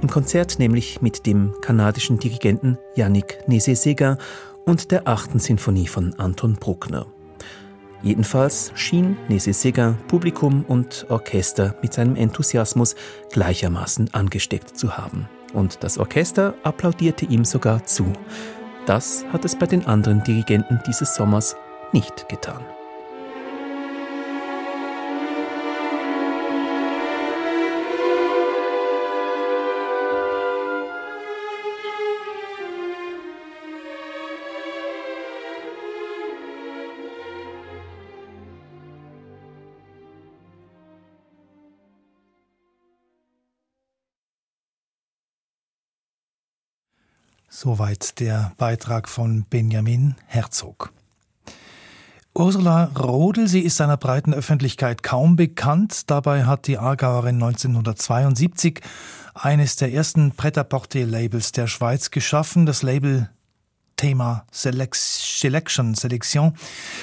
Im 0.01 0.09
Konzert 0.09 0.59
nämlich 0.59 1.03
mit 1.03 1.27
dem 1.27 1.55
kanadischen 1.61 2.19
Dirigenten 2.19 2.79
Yannick 2.95 3.39
Nézé-Séguin 3.49 4.17
und 4.65 4.91
der 4.91 5.09
achten 5.09 5.39
Sinfonie 5.39 5.89
von 5.89 6.15
Anton 6.19 6.55
Bruckner. 6.55 7.07
Jedenfalls 8.03 8.71
schien 8.77 9.17
Nézé-Séguin 9.29 9.95
Publikum 10.07 10.65
und 10.65 11.07
Orchester 11.09 11.75
mit 11.83 11.93
seinem 11.93 12.15
Enthusiasmus 12.15 12.95
gleichermaßen 13.33 14.15
angesteckt 14.15 14.79
zu 14.79 14.97
haben 14.97 15.29
und 15.53 15.83
das 15.83 15.99
Orchester 15.99 16.55
applaudierte 16.63 17.25
ihm 17.27 17.45
sogar 17.45 17.85
zu. 17.85 18.13
Das 18.87 19.25
hat 19.33 19.45
es 19.45 19.57
bei 19.57 19.67
den 19.67 19.87
anderen 19.87 20.23
Dirigenten 20.25 20.81
dieses 20.87 21.15
Sommers 21.15 21.57
nicht 21.93 22.29
getan. 22.29 22.65
Soweit 47.51 48.21
der 48.21 48.53
Beitrag 48.59 49.09
von 49.09 49.45
Benjamin 49.49 50.17
Herzog. 50.27 50.93
Ursula 52.35 52.85
Rodel, 52.95 53.49
sie 53.49 53.63
ist 53.63 53.79
seiner 53.79 53.97
breiten 53.97 54.35
Öffentlichkeit 54.35 55.03
kaum 55.03 55.35
bekannt. 55.35 56.11
Dabei 56.11 56.45
hat 56.45 56.67
die 56.67 56.77
Aargauerin 56.77 57.37
1972 57.37 58.81
eines 59.33 59.77
der 59.77 59.93
ersten 59.93 60.33
Pret-à-Porter-Labels 60.33 61.53
der 61.53 61.69
Schweiz 61.69 62.11
geschaffen, 62.11 62.67
das 62.67 62.83
Label 62.83 63.31
Thema 63.97 64.45
Selection, 64.53 65.95
Selection. 65.95 66.55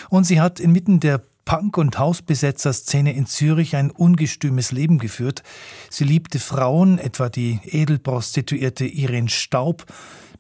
Und 0.10 0.26
sie 0.26 0.40
hat 0.40 0.60
inmitten 0.60 1.00
der 1.00 1.24
Punk- 1.46 1.78
und 1.78 1.98
Hausbesetzerszene 1.98 3.14
in 3.14 3.26
Zürich 3.26 3.76
ein 3.76 3.92
ungestümes 3.92 4.72
Leben 4.72 5.00
geführt. 5.00 5.44
Sie 5.90 6.04
liebte 6.04 6.40
Frauen, 6.40 6.98
etwa 6.98 7.30
die 7.30 7.60
Edelprostituierte 7.64 8.86
Irene 8.86 9.30
Staub, 9.30 9.86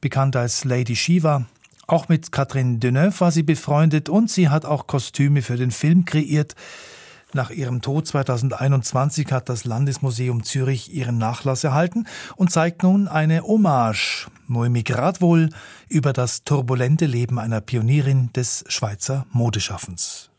bekannt 0.02 0.36
als 0.36 0.64
Lady 0.64 0.96
Shiva. 0.96 1.46
Auch 1.88 2.10
mit 2.10 2.32
Catherine 2.32 2.80
Deneuve 2.80 3.20
war 3.20 3.32
sie 3.32 3.44
befreundet 3.44 4.10
und 4.10 4.30
sie 4.30 4.50
hat 4.50 4.66
auch 4.66 4.88
Kostüme 4.88 5.42
für 5.42 5.56
den 5.56 5.72
Film 5.72 6.06
kreiert. 6.06 6.56
Nach 7.34 7.50
ihrem 7.50 7.82
Tod 7.82 8.08
2021 8.08 9.32
hat 9.32 9.50
das 9.50 9.66
Landesmuseum 9.66 10.44
Zürich 10.44 10.94
ihren 10.94 11.18
Nachlass 11.18 11.64
erhalten 11.64 12.08
und 12.38 12.50
zeigt 12.50 12.82
nun 12.82 13.08
eine 13.08 13.42
Hommage, 13.42 14.28
Noemi 14.48 14.84
wohl, 15.20 15.50
über 15.90 16.14
das 16.14 16.44
turbulente 16.44 17.06
Leben 17.06 17.38
einer 17.38 17.62
Pionierin 17.62 18.32
des 18.34 18.64
Schweizer 18.68 19.25
Modeschaffens. 19.32 20.30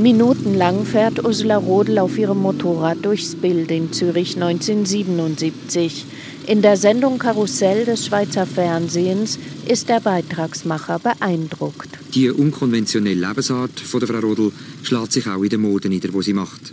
Minutenlang 0.00 0.86
fährt 0.86 1.22
Ursula 1.22 1.58
Rodel 1.58 1.98
auf 1.98 2.16
ihrem 2.16 2.38
Motorrad 2.38 3.04
durchs 3.04 3.34
Bild 3.34 3.70
in 3.70 3.92
Zürich 3.92 4.34
1977. 4.34 6.06
In 6.46 6.62
der 6.62 6.78
Sendung 6.78 7.18
Karussell 7.18 7.84
des 7.84 8.06
Schweizer 8.06 8.46
Fernsehens 8.46 9.38
ist 9.68 9.90
der 9.90 10.00
Beitragsmacher 10.00 11.00
beeindruckt. 11.00 11.90
Die 12.14 12.30
unkonventionelle 12.30 13.28
Lebensart 13.28 13.78
von 13.78 14.00
der 14.00 14.08
Frau 14.08 14.20
Rodel 14.20 14.52
schlägt 14.82 15.12
sich 15.12 15.26
auch 15.26 15.42
in 15.42 15.50
der 15.50 15.58
Mode 15.58 15.90
nieder, 15.90 16.14
wo 16.14 16.22
sie 16.22 16.32
macht. 16.32 16.72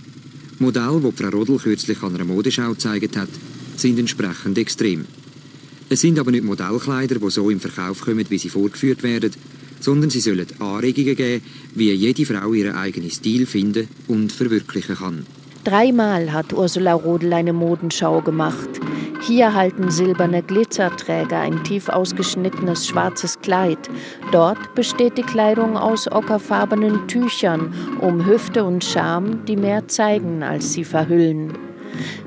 Modelle, 0.59 1.01
die 1.01 1.11
Frau 1.11 1.29
Rodel 1.29 1.57
kürzlich 1.57 2.01
an 2.01 2.15
einer 2.15 2.23
Modeschau 2.23 2.69
gezeigt 2.69 3.17
hat, 3.17 3.29
sind 3.75 3.99
entsprechend 3.99 4.57
extrem. 4.57 5.05
Es 5.89 5.99
sind 5.99 6.17
aber 6.17 6.31
nicht 6.31 6.45
Modellkleider, 6.45 7.19
die 7.19 7.29
so 7.29 7.49
im 7.49 7.59
Verkauf 7.59 7.99
kommen, 7.99 8.25
wie 8.29 8.37
sie 8.37 8.49
vorgeführt 8.49 9.03
werden, 9.03 9.31
sondern 9.79 10.09
sie 10.09 10.19
sollen 10.19 10.47
Anregungen 10.59 11.15
geben, 11.15 11.43
wie 11.75 11.91
jede 11.91 12.25
Frau 12.25 12.53
ihren 12.53 12.75
eigenen 12.75 13.11
Stil 13.11 13.45
finden 13.45 13.87
und 14.07 14.31
verwirklichen 14.31 14.95
kann. 14.95 15.25
Dreimal 15.63 16.31
hat 16.31 16.53
Ursula 16.53 16.93
Rodel 16.93 17.33
eine 17.33 17.51
Modenschau 17.51 18.21
gemacht. 18.21 18.69
Hier 19.21 19.53
halten 19.53 19.91
silberne 19.91 20.41
Glitzerträger 20.41 21.39
ein 21.39 21.61
tief 21.65 21.89
ausgeschnittenes 21.89 22.87
schwarzes 22.87 23.39
Kleid. 23.41 23.89
Dort 24.31 24.75
besteht 24.75 25.17
die 25.17 25.23
Kleidung 25.23 25.75
aus 25.75 26.09
ockerfarbenen 26.09 27.07
Tüchern 27.09 27.73
um 27.99 28.25
Hüfte 28.25 28.63
und 28.63 28.85
Scham, 28.85 29.43
die 29.45 29.57
mehr 29.57 29.87
zeigen, 29.89 30.43
als 30.43 30.71
sie 30.71 30.85
verhüllen. 30.85 31.66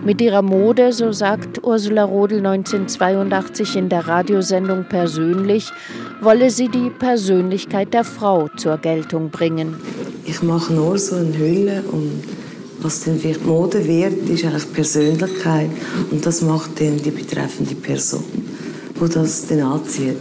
Mit 0.04 0.20
ihrer 0.20 0.42
Mode, 0.42 0.92
so 0.92 1.12
sagt 1.12 1.62
Ursula 1.64 2.04
Rodel 2.04 2.38
1982 2.38 3.76
in 3.76 3.88
der 3.88 4.06
Radiosendung 4.06 4.84
persönlich, 4.88 5.70
wolle 6.20 6.50
sie 6.50 6.68
die 6.68 6.90
Persönlichkeit 6.90 7.92
der 7.94 8.04
Frau 8.04 8.48
zur 8.56 8.78
Geltung 8.78 9.30
bringen. 9.30 9.76
Ich 10.24 10.42
mache 10.42 10.72
nur 10.72 10.98
so 10.98 11.16
eine 11.16 11.36
Hülle 11.36 11.82
und 11.90 12.22
was 12.82 13.04
dann 13.04 13.22
wird 13.22 13.44
Mode 13.44 13.86
wird, 13.86 14.28
ist 14.28 14.44
eigentlich 14.44 14.72
Persönlichkeit 14.72 15.70
und 16.10 16.24
das 16.24 16.40
macht 16.40 16.80
dann 16.80 16.96
die 16.96 17.10
betreffende 17.10 17.74
Person, 17.74 18.24
wo 18.94 19.06
das 19.06 19.46
dann 19.46 19.60
anzieht. 19.60 20.16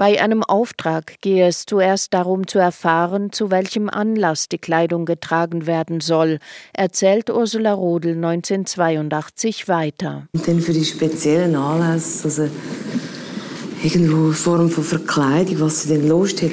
Bei 0.00 0.18
einem 0.18 0.42
Auftrag 0.42 1.20
gehe 1.20 1.46
es 1.46 1.66
zuerst 1.66 2.14
darum 2.14 2.46
zu 2.46 2.58
erfahren, 2.58 3.32
zu 3.32 3.50
welchem 3.50 3.90
Anlass 3.90 4.48
die 4.48 4.56
Kleidung 4.56 5.04
getragen 5.04 5.66
werden 5.66 6.00
soll, 6.00 6.38
erzählt 6.72 7.28
Ursula 7.28 7.74
Rodel 7.74 8.14
1982 8.14 9.68
weiter. 9.68 10.26
Und 10.32 10.48
dann 10.48 10.60
für 10.60 10.72
die 10.72 10.86
speziellen 10.86 11.54
Anlässe, 11.54 12.24
also 12.24 12.48
irgendwo 13.82 14.24
eine 14.24 14.32
Form 14.32 14.70
von 14.70 14.84
Verkleidung, 14.84 15.60
was 15.60 15.82
sie 15.82 15.90
denn 15.90 16.08
Lust 16.08 16.40
hat. 16.40 16.52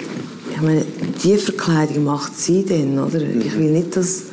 Ich 0.51 0.61
meine, 0.61 0.85
die 1.23 1.37
Verkleidung 1.37 2.03
macht 2.03 2.35
sie 2.35 2.65
denn, 2.65 2.99
oder? 2.99 3.21
Ich 3.21 3.57
will 3.57 3.71
nicht, 3.71 3.95
dass, 3.95 4.23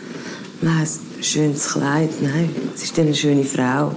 nein, 0.61 0.89
ein 1.19 1.23
schönes 1.23 1.69
Kleid, 1.69 2.11
nein, 2.21 2.51
es 2.75 2.83
ist 2.83 2.99
dann 2.99 3.07
eine 3.07 3.15
schöne 3.15 3.45
Frau. 3.45 3.95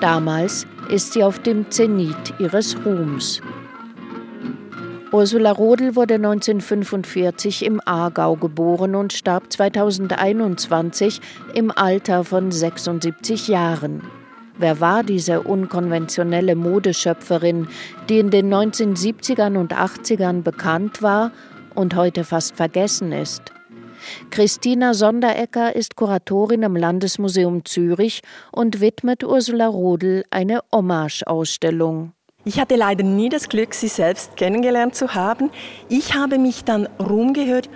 Damals 0.00 0.66
ist 0.90 1.12
sie 1.12 1.22
auf 1.22 1.38
dem 1.38 1.70
Zenit 1.70 2.34
ihres 2.40 2.76
Ruhms. 2.84 3.40
Ursula 5.12 5.52
Rodel 5.52 5.94
wurde 5.94 6.14
1945 6.14 7.64
im 7.64 7.80
Aargau 7.84 8.34
geboren 8.34 8.96
und 8.96 9.12
starb 9.12 9.52
2021 9.52 11.20
im 11.54 11.70
Alter 11.70 12.24
von 12.24 12.50
76 12.50 13.46
Jahren. 13.46 14.02
Wer 14.58 14.80
war 14.80 15.04
diese 15.04 15.42
unkonventionelle 15.42 16.56
Modeschöpferin, 16.56 17.68
die 18.08 18.18
in 18.18 18.30
den 18.30 18.52
1970ern 18.52 19.56
und 19.56 19.74
80ern 19.74 20.42
bekannt 20.42 21.02
war 21.02 21.30
und 21.76 21.94
heute 21.94 22.24
fast 22.24 22.56
vergessen 22.56 23.12
ist? 23.12 23.52
Christina 24.30 24.92
Sonderecker 24.92 25.76
ist 25.76 25.94
Kuratorin 25.94 26.64
am 26.64 26.74
Landesmuseum 26.74 27.64
Zürich 27.64 28.22
und 28.50 28.80
widmet 28.80 29.22
Ursula 29.22 29.68
Rodel 29.68 30.24
eine 30.30 30.60
Hommage-Ausstellung. 30.72 32.15
Ich 32.48 32.60
hatte 32.60 32.76
leider 32.76 33.02
nie 33.02 33.28
das 33.28 33.48
Glück, 33.48 33.74
sie 33.74 33.88
selbst 33.88 34.36
kennengelernt 34.36 34.94
zu 34.94 35.16
haben. 35.16 35.50
Ich 35.88 36.14
habe 36.14 36.38
mich 36.38 36.62
dann 36.62 36.88
rumgehört 37.00 37.68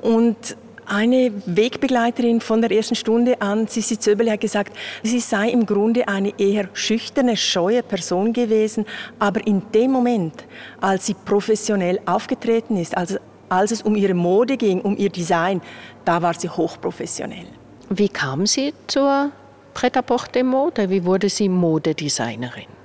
und 0.00 0.56
eine 0.86 1.30
Wegbegleiterin 1.44 2.40
von 2.40 2.62
der 2.62 2.70
ersten 2.70 2.94
Stunde 2.94 3.42
an, 3.42 3.66
Sissi 3.66 3.98
Zöbel, 3.98 4.30
hat 4.30 4.40
gesagt, 4.40 4.74
sie 5.02 5.20
sei 5.20 5.50
im 5.50 5.66
Grunde 5.66 6.08
eine 6.08 6.32
eher 6.38 6.70
schüchterne, 6.72 7.36
scheue 7.36 7.82
Person 7.82 8.32
gewesen, 8.32 8.86
aber 9.18 9.46
in 9.46 9.60
dem 9.74 9.90
Moment, 9.90 10.46
als 10.80 11.04
sie 11.04 11.12
professionell 11.12 12.00
aufgetreten 12.06 12.78
ist, 12.78 12.96
also 12.96 13.18
als 13.50 13.72
es 13.72 13.82
um 13.82 13.94
ihre 13.94 14.14
Mode 14.14 14.56
ging, 14.56 14.80
um 14.80 14.96
ihr 14.96 15.10
Design, 15.10 15.60
da 16.06 16.22
war 16.22 16.32
sie 16.32 16.48
hochprofessionell. 16.48 17.48
Wie 17.90 18.08
kam 18.08 18.46
sie 18.46 18.72
zur 18.86 19.32
Pret-à-Porter-Mode? 19.74 20.88
Wie 20.88 21.04
wurde 21.04 21.28
sie 21.28 21.50
Modedesignerin? 21.50 22.77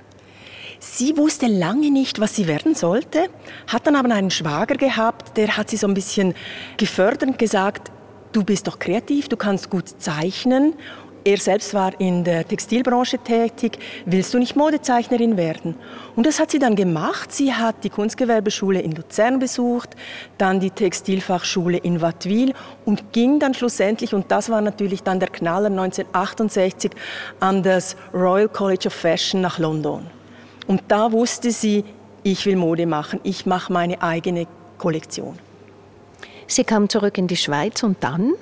Sie 0.86 1.16
wusste 1.16 1.46
lange 1.46 1.90
nicht, 1.90 2.20
was 2.20 2.36
sie 2.36 2.46
werden 2.46 2.74
sollte, 2.74 3.28
hat 3.66 3.86
dann 3.86 3.96
aber 3.96 4.14
einen 4.14 4.30
Schwager 4.30 4.76
gehabt, 4.76 5.36
der 5.36 5.56
hat 5.56 5.70
sie 5.70 5.78
so 5.78 5.88
ein 5.88 5.94
bisschen 5.94 6.34
gefördert 6.76 7.22
und 7.22 7.38
gesagt, 7.38 7.90
du 8.32 8.44
bist 8.44 8.66
doch 8.66 8.78
kreativ, 8.78 9.28
du 9.28 9.36
kannst 9.36 9.70
gut 9.70 9.88
zeichnen. 9.88 10.74
Er 11.24 11.38
selbst 11.38 11.72
war 11.72 11.98
in 11.98 12.22
der 12.22 12.46
Textilbranche 12.46 13.16
tätig. 13.18 13.78
Willst 14.04 14.34
du 14.34 14.38
nicht 14.38 14.56
Modezeichnerin 14.56 15.38
werden? 15.38 15.74
Und 16.16 16.26
das 16.26 16.38
hat 16.38 16.50
sie 16.50 16.58
dann 16.58 16.76
gemacht. 16.76 17.32
Sie 17.32 17.52
hat 17.54 17.82
die 17.82 17.90
Kunstgewerbeschule 17.90 18.80
in 18.80 18.92
Luzern 18.92 19.38
besucht, 19.38 19.96
dann 20.36 20.60
die 20.60 20.70
Textilfachschule 20.70 21.78
in 21.78 22.02
Wattwil 22.02 22.52
und 22.84 23.10
ging 23.12 23.40
dann 23.40 23.54
schlussendlich, 23.54 24.14
und 24.14 24.30
das 24.30 24.50
war 24.50 24.60
natürlich 24.60 25.02
dann 25.02 25.18
der 25.18 25.30
Knaller 25.30 25.70
1968, 25.70 26.92
an 27.40 27.62
das 27.62 27.96
Royal 28.12 28.50
College 28.50 28.88
of 28.88 28.92
Fashion 28.92 29.40
nach 29.40 29.58
London. 29.58 30.06
Und 30.66 30.82
da 30.88 31.12
wusste 31.12 31.50
sie, 31.50 31.84
ich 32.22 32.46
will 32.46 32.56
Mode 32.56 32.86
machen, 32.86 33.20
ich 33.22 33.46
mache 33.46 33.72
meine 33.72 34.02
eigene 34.02 34.46
Kollektion. 34.78 35.38
Sie 36.46 36.64
kam 36.64 36.88
zurück 36.88 37.18
in 37.18 37.26
die 37.26 37.36
Schweiz 37.36 37.82
und 37.82 38.02
dann? 38.02 38.32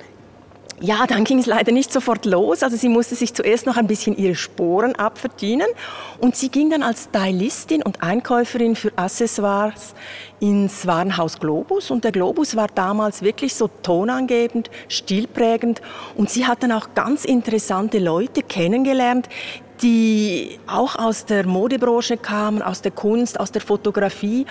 Ja, 0.81 1.05
dann 1.07 1.23
ging 1.23 1.39
es 1.39 1.45
leider 1.45 1.71
nicht 1.71 1.93
sofort 1.93 2.25
los. 2.25 2.61
Also 2.61 2.75
sie 2.75 2.89
musste 2.89 3.15
sich 3.15 3.33
zuerst 3.33 3.65
noch 3.65 3.77
ein 3.77 3.87
bisschen 3.87 4.17
ihre 4.17 4.35
Sporen 4.35 4.95
abverdienen 4.95 5.67
und 6.19 6.35
sie 6.35 6.49
ging 6.49 6.69
dann 6.69 6.83
als 6.83 7.05
Stylistin 7.05 7.83
und 7.83 8.03
Einkäuferin 8.03 8.75
für 8.75 8.91
Accessoires 8.97 9.93
ins 10.41 10.85
Warenhaus 10.85 11.39
Globus 11.39 11.89
und 11.89 12.03
der 12.03 12.11
Globus 12.11 12.57
war 12.57 12.67
damals 12.67 13.21
wirklich 13.21 13.55
so 13.55 13.69
tonangebend, 13.81 14.69
stilprägend 14.89 15.81
und 16.15 16.29
sie 16.29 16.47
hat 16.47 16.63
dann 16.63 16.73
auch 16.73 16.89
ganz 16.95 17.23
interessante 17.23 17.99
Leute 17.99 18.41
kennengelernt, 18.41 19.29
die 19.81 20.59
auch 20.67 20.97
aus 20.97 21.25
der 21.25 21.45
Modebranche 21.45 22.17
kamen, 22.17 22.61
aus 22.61 22.81
der 22.81 22.91
Kunst, 22.91 23.39
aus 23.39 23.51
der 23.51 23.61
Fotografie. 23.61 24.45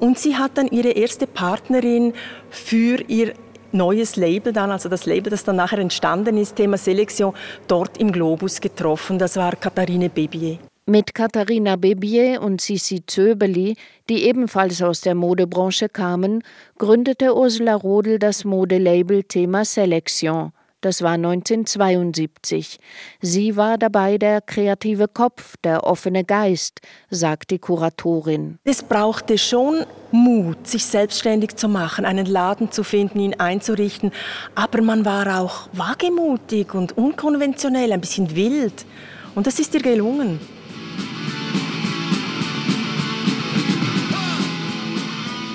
Und 0.00 0.18
sie 0.18 0.36
hat 0.36 0.52
dann 0.54 0.68
ihre 0.68 0.90
erste 0.90 1.26
Partnerin 1.26 2.14
für 2.50 3.00
ihr 3.08 3.34
neues 3.72 4.16
Label 4.16 4.52
dann, 4.52 4.70
also 4.70 4.88
das 4.88 5.06
Label, 5.06 5.30
das 5.30 5.44
dann 5.44 5.56
nachher 5.56 5.78
entstanden 5.78 6.36
ist, 6.36 6.56
Thema 6.56 6.76
Selektion, 6.76 7.34
dort 7.66 7.98
im 7.98 8.12
Globus 8.12 8.60
getroffen. 8.60 9.18
Das 9.18 9.36
war 9.36 9.56
Katharine 9.56 10.10
Bebier. 10.10 10.58
Mit 10.86 11.14
Katharina 11.14 11.76
Bebier 11.76 12.40
und 12.40 12.62
Sissi 12.62 13.02
Zöbeli, 13.06 13.76
die 14.08 14.24
ebenfalls 14.24 14.80
aus 14.80 15.02
der 15.02 15.14
Modebranche 15.14 15.90
kamen, 15.90 16.42
gründete 16.78 17.36
Ursula 17.36 17.74
Rodel 17.74 18.18
das 18.18 18.46
Modelabel 18.46 19.22
Thema 19.24 19.66
Selektion. 19.66 20.52
Das 20.80 21.02
war 21.02 21.14
1972. 21.14 22.78
Sie 23.20 23.56
war 23.56 23.78
dabei 23.78 24.16
der 24.16 24.40
kreative 24.40 25.08
Kopf, 25.08 25.56
der 25.64 25.82
offene 25.82 26.22
Geist, 26.22 26.80
sagt 27.10 27.50
die 27.50 27.58
Kuratorin. 27.58 28.60
Es 28.62 28.84
brauchte 28.84 29.38
schon 29.38 29.84
Mut, 30.12 30.68
sich 30.68 30.84
selbstständig 30.84 31.56
zu 31.56 31.68
machen, 31.68 32.04
einen 32.04 32.26
Laden 32.26 32.70
zu 32.70 32.84
finden, 32.84 33.18
ihn 33.18 33.34
einzurichten. 33.40 34.12
Aber 34.54 34.80
man 34.80 35.04
war 35.04 35.40
auch 35.40 35.68
wagemutig 35.72 36.72
und 36.74 36.96
unkonventionell, 36.96 37.90
ein 37.90 38.00
bisschen 38.00 38.36
wild. 38.36 38.86
Und 39.34 39.48
das 39.48 39.58
ist 39.58 39.74
ihr 39.74 39.82
gelungen. 39.82 40.38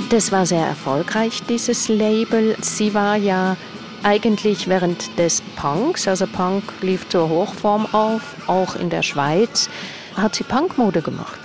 Das 0.10 0.34
war 0.34 0.46
sehr 0.46 0.66
erfolgreich, 0.66 1.42
dieses 1.50 1.88
Label. 1.88 2.58
Sie 2.62 2.94
war 2.94 3.16
ja 3.16 3.56
eigentlich 4.04 4.68
während 4.68 5.18
des 5.18 5.42
Punks, 5.56 6.08
also 6.08 6.28
Punk 6.28 6.64
lief 6.82 7.08
zur 7.10 7.30
Hochform 7.30 7.88
auf, 7.94 8.22
auch 8.48 8.76
in 8.76 8.90
der 8.90 9.02
Schweiz, 9.02 9.70
hat 10.16 10.36
sie 10.36 10.44
Punkmode 10.44 11.02
gemacht. 11.02 11.40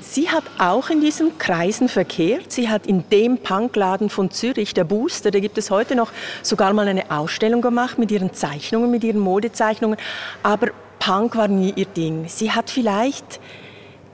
Sie 0.00 0.28
hat 0.28 0.42
auch 0.58 0.90
in 0.90 1.00
diesen 1.00 1.38
Kreisen 1.38 1.88
verkehrt. 1.88 2.50
Sie 2.50 2.68
hat 2.68 2.86
in 2.86 3.08
dem 3.10 3.38
Punkladen 3.38 4.10
von 4.10 4.30
Zürich, 4.30 4.74
der 4.74 4.82
Booster, 4.82 5.30
da 5.30 5.38
gibt 5.38 5.56
es 5.56 5.70
heute 5.70 5.94
noch 5.94 6.10
sogar 6.42 6.72
mal 6.72 6.88
eine 6.88 7.10
Ausstellung 7.12 7.60
gemacht 7.60 7.98
mit 7.98 8.10
ihren 8.10 8.32
Zeichnungen, 8.32 8.90
mit 8.90 9.04
ihren 9.04 9.20
Modezeichnungen. 9.20 9.96
Aber 10.42 10.68
Punk 10.98 11.36
war 11.36 11.46
nie 11.46 11.72
ihr 11.76 11.86
Ding. 11.86 12.24
Sie 12.26 12.50
hat 12.50 12.70
vielleicht 12.70 13.40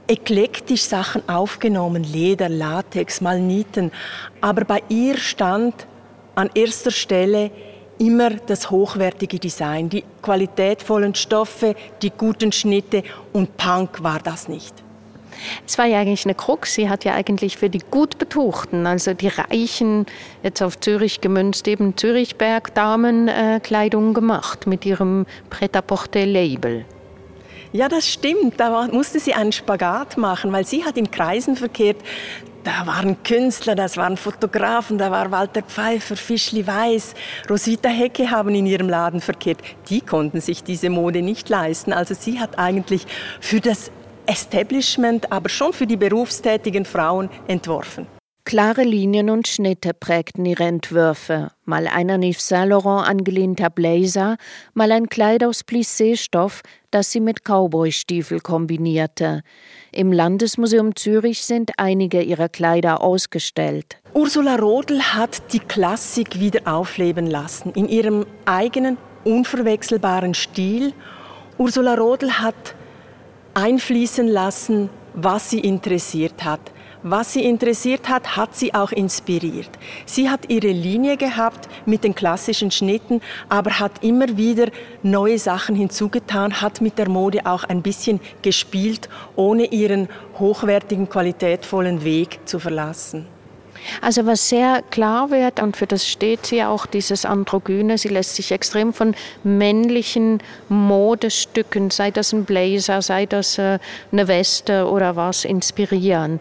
eklektisch 0.06 0.82
Sachen 0.82 1.26
aufgenommen, 1.28 2.04
Leder, 2.04 2.48
Latex, 2.48 3.20
mal 3.20 3.40
Nieten. 3.40 3.90
Aber 4.40 4.64
bei 4.64 4.82
ihr 4.88 5.16
stand 5.16 5.86
an 6.36 6.50
erster 6.54 6.92
Stelle 6.92 7.50
immer 7.98 8.30
das 8.30 8.70
hochwertige 8.70 9.38
Design, 9.38 9.88
die 9.88 10.04
qualitätvollen 10.22 11.14
Stoffe, 11.14 11.74
die 12.02 12.10
guten 12.10 12.52
Schnitte 12.52 13.02
und 13.32 13.56
Punk 13.56 14.02
war 14.02 14.20
das 14.20 14.46
nicht. 14.48 14.74
Es 15.66 15.76
war 15.76 15.86
ja 15.86 16.00
eigentlich 16.00 16.24
eine 16.24 16.34
Krux. 16.34 16.74
Sie 16.74 16.88
hat 16.88 17.04
ja 17.04 17.14
eigentlich 17.14 17.56
für 17.56 17.68
die 17.68 17.80
gut 17.90 18.18
betuchten, 18.18 18.86
also 18.86 19.14
die 19.14 19.28
Reichen, 19.28 20.06
jetzt 20.42 20.62
auf 20.62 20.78
Zürich 20.80 21.20
gemünzt, 21.20 21.68
eben 21.68 21.96
Zürichberg-Damen 21.96 23.28
äh, 23.28 23.60
Kleidung 23.62 24.14
gemacht 24.14 24.66
mit 24.66 24.86
ihrem 24.86 25.26
Pret-à-Porter-Label. 25.50 26.84
Ja, 27.72 27.88
das 27.88 28.08
stimmt. 28.08 28.58
Da 28.58 28.88
musste 28.90 29.20
sie 29.20 29.34
einen 29.34 29.52
Spagat 29.52 30.16
machen, 30.16 30.52
weil 30.52 30.64
sie 30.64 30.84
hat 30.84 30.96
in 30.96 31.10
Kreisen 31.10 31.56
verkehrt. 31.56 31.98
Da 32.66 32.84
waren 32.84 33.22
Künstler, 33.22 33.76
das 33.76 33.96
waren 33.96 34.16
Fotografen, 34.16 34.98
da 34.98 35.12
war 35.12 35.30
Walter 35.30 35.62
Pfeiffer, 35.62 36.16
Fischli 36.16 36.66
Weiß, 36.66 37.14
Rosita 37.48 37.88
Hecke 37.88 38.28
haben 38.28 38.52
in 38.56 38.66
ihrem 38.66 38.88
Laden 38.88 39.20
verkehrt. 39.20 39.58
Die 39.88 40.00
konnten 40.00 40.40
sich 40.40 40.64
diese 40.64 40.90
Mode 40.90 41.22
nicht 41.22 41.48
leisten. 41.48 41.92
Also 41.92 42.14
sie 42.14 42.40
hat 42.40 42.58
eigentlich 42.58 43.06
für 43.38 43.60
das 43.60 43.92
Establishment, 44.26 45.30
aber 45.30 45.48
schon 45.48 45.72
für 45.72 45.86
die 45.86 45.96
berufstätigen 45.96 46.84
Frauen 46.84 47.30
entworfen. 47.46 48.08
Klare 48.46 48.84
Linien 48.84 49.28
und 49.28 49.48
Schnitte 49.48 49.92
prägten 49.92 50.46
ihre 50.46 50.62
Entwürfe. 50.62 51.50
Mal 51.64 51.88
ein 51.88 52.12
an 52.12 52.22
Yves 52.22 52.46
Saint 52.46 52.70
Laurent 52.70 53.04
angelehnter 53.04 53.70
Blazer, 53.70 54.36
mal 54.72 54.92
ein 54.92 55.08
Kleid 55.08 55.42
aus 55.42 55.64
Plissé-Stoff, 55.64 56.62
das 56.92 57.10
sie 57.10 57.18
mit 57.18 57.44
Cowboystiefel 57.44 58.38
kombinierte. 58.38 59.42
Im 59.90 60.12
Landesmuseum 60.12 60.94
Zürich 60.94 61.44
sind 61.44 61.72
einige 61.76 62.22
ihrer 62.22 62.48
Kleider 62.48 63.02
ausgestellt. 63.02 63.96
Ursula 64.14 64.54
Rodel 64.54 65.02
hat 65.02 65.52
die 65.52 65.58
Klassik 65.58 66.38
wieder 66.38 66.72
aufleben 66.72 67.26
lassen, 67.26 67.72
in 67.72 67.88
ihrem 67.88 68.26
eigenen, 68.44 68.96
unverwechselbaren 69.24 70.34
Stil. 70.34 70.92
Ursula 71.58 71.96
Rodel 71.96 72.38
hat 72.38 72.76
einfließen 73.54 74.28
lassen, 74.28 74.88
was 75.14 75.50
sie 75.50 75.58
interessiert 75.58 76.44
hat. 76.44 76.60
Was 77.02 77.32
sie 77.32 77.44
interessiert 77.44 78.08
hat, 78.08 78.36
hat 78.36 78.56
sie 78.56 78.74
auch 78.74 78.92
inspiriert. 78.92 79.70
Sie 80.06 80.28
hat 80.30 80.48
ihre 80.48 80.72
Linie 80.72 81.16
gehabt 81.16 81.68
mit 81.84 82.04
den 82.04 82.14
klassischen 82.14 82.70
Schnitten, 82.70 83.20
aber 83.48 83.78
hat 83.78 84.02
immer 84.02 84.36
wieder 84.36 84.68
neue 85.02 85.38
Sachen 85.38 85.76
hinzugetan, 85.76 86.60
hat 86.60 86.80
mit 86.80 86.98
der 86.98 87.08
Mode 87.08 87.46
auch 87.46 87.64
ein 87.64 87.82
bisschen 87.82 88.20
gespielt, 88.42 89.08
ohne 89.36 89.66
ihren 89.66 90.08
hochwertigen, 90.38 91.08
qualitätvollen 91.08 92.02
Weg 92.04 92.40
zu 92.44 92.58
verlassen. 92.58 93.35
Also 94.00 94.26
was 94.26 94.48
sehr 94.48 94.82
klar 94.90 95.30
wird, 95.30 95.60
und 95.60 95.76
für 95.76 95.86
das 95.86 96.06
steht 96.06 96.46
sie 96.46 96.62
auch, 96.62 96.86
dieses 96.86 97.24
Androgyne, 97.24 97.98
sie 97.98 98.08
lässt 98.08 98.36
sich 98.36 98.52
extrem 98.52 98.92
von 98.92 99.14
männlichen 99.44 100.40
Modestücken, 100.68 101.90
sei 101.90 102.10
das 102.10 102.32
ein 102.32 102.44
Blazer, 102.44 103.02
sei 103.02 103.26
das 103.26 103.58
äh, 103.58 103.78
eine 104.12 104.28
Weste 104.28 104.88
oder 104.88 105.16
was, 105.16 105.44
inspirieren. 105.44 106.40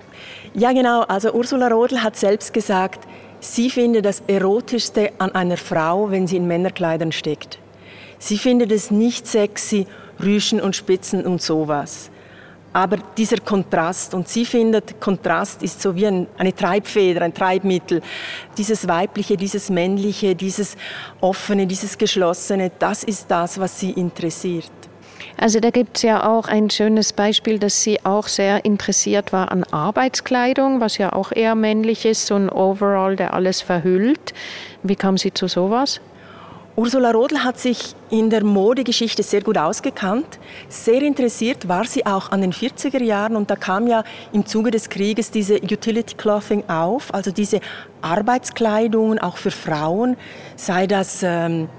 Ja 0.54 0.72
genau, 0.72 1.02
also 1.02 1.34
Ursula 1.34 1.68
Rodel 1.68 2.04
hat 2.04 2.16
selbst 2.16 2.54
gesagt, 2.54 3.06
sie 3.40 3.70
findet 3.70 4.06
das 4.06 4.24
Erotischste 4.28 5.12
an 5.18 5.34
einer 5.36 5.58
Frau, 5.58 6.12
wenn 6.12 6.28
sie 6.28 6.38
in 6.38 6.48
Männerkleidern 6.48 7.12
steckt. 7.12 7.60
Sie 8.20 8.38
findet 8.38 8.72
es 8.72 8.92
nicht 8.92 9.28
sexy, 9.28 9.88
Rüschen 10.24 10.62
und 10.62 10.76
Spitzen 10.76 11.26
und 11.26 11.42
sowas 11.42 12.10
aber 12.76 12.98
dieser 13.16 13.38
Kontrast, 13.38 14.14
und 14.14 14.28
sie 14.28 14.46
findet, 14.46 15.00
Kontrast 15.00 15.64
ist 15.64 15.82
so 15.82 15.96
wie 15.96 16.08
ein, 16.08 16.28
eine 16.38 16.54
Treibfeder, 16.54 17.22
ein 17.22 17.34
Treibmittel. 17.34 18.02
Dieses 18.58 18.86
Weibliche, 18.86 19.38
dieses 19.38 19.70
Männliche, 19.70 20.36
dieses 20.36 20.76
Offene, 21.22 21.68
dieses 21.68 21.98
Geschlossene, 21.98 22.74
das 22.78 23.06
ist 23.06 23.32
das, 23.32 23.62
was 23.62 23.80
sie 23.80 23.92
interessiert. 23.92 24.70
Also 25.38 25.62
da 25.62 25.70
gibt 25.70 25.96
es 25.96 26.04
ja 26.04 26.28
auch 26.30 26.50
ein 26.50 26.70
schönes 26.70 27.14
Beispiel, 27.14 27.60
dass 27.60 27.82
sie 27.82 28.04
auch 28.04 28.28
sehr 28.28 28.66
interessiert 28.66 29.32
war 29.32 29.54
an 29.54 29.64
Arbeitskleidung, 29.64 30.82
was 30.82 30.98
ja 30.98 31.14
auch 31.14 31.32
eher 31.32 31.56
männlich 31.56 32.06
ist, 32.06 32.28
so 32.28 32.36
ein 32.36 32.50
Overall, 32.50 33.16
der 33.16 33.34
alles 33.34 33.62
verhüllt. 33.62 34.34
Wie 34.84 34.98
kam 34.98 35.18
sie 35.18 35.34
zu 35.34 35.48
sowas? 35.48 36.02
Ursula 36.78 37.12
Rodel 37.12 37.42
hat 37.46 37.58
sich 37.58 37.96
in 38.10 38.30
der 38.30 38.44
Modegeschichte 38.44 39.24
sehr 39.24 39.42
gut 39.42 39.58
ausgekannt. 39.58 40.40
Sehr 40.68 41.02
interessiert 41.04 41.70
war 41.70 41.86
sie 41.86 42.06
auch 42.06 42.32
an 42.32 42.42
den 42.42 42.52
40er 42.52 43.02
Jahren 43.02 43.38
und 43.38 43.50
da 43.50 43.56
kam 43.56 43.88
ja 43.88 44.04
im 44.34 44.46
Zuge 44.46 44.72
des 44.72 44.90
Krieges 44.90 45.32
diese 45.32 45.56
Utility 45.56 46.16
Clothing 46.16 46.66
auf, 46.68 47.14
also 47.14 47.32
diese 47.32 47.62
Arbeitskleidung 48.02 49.20
auch 49.20 49.38
für 49.38 49.52
Frauen, 49.52 50.18
sei 50.58 50.86
das 50.86 51.24
ähm, 51.24 51.70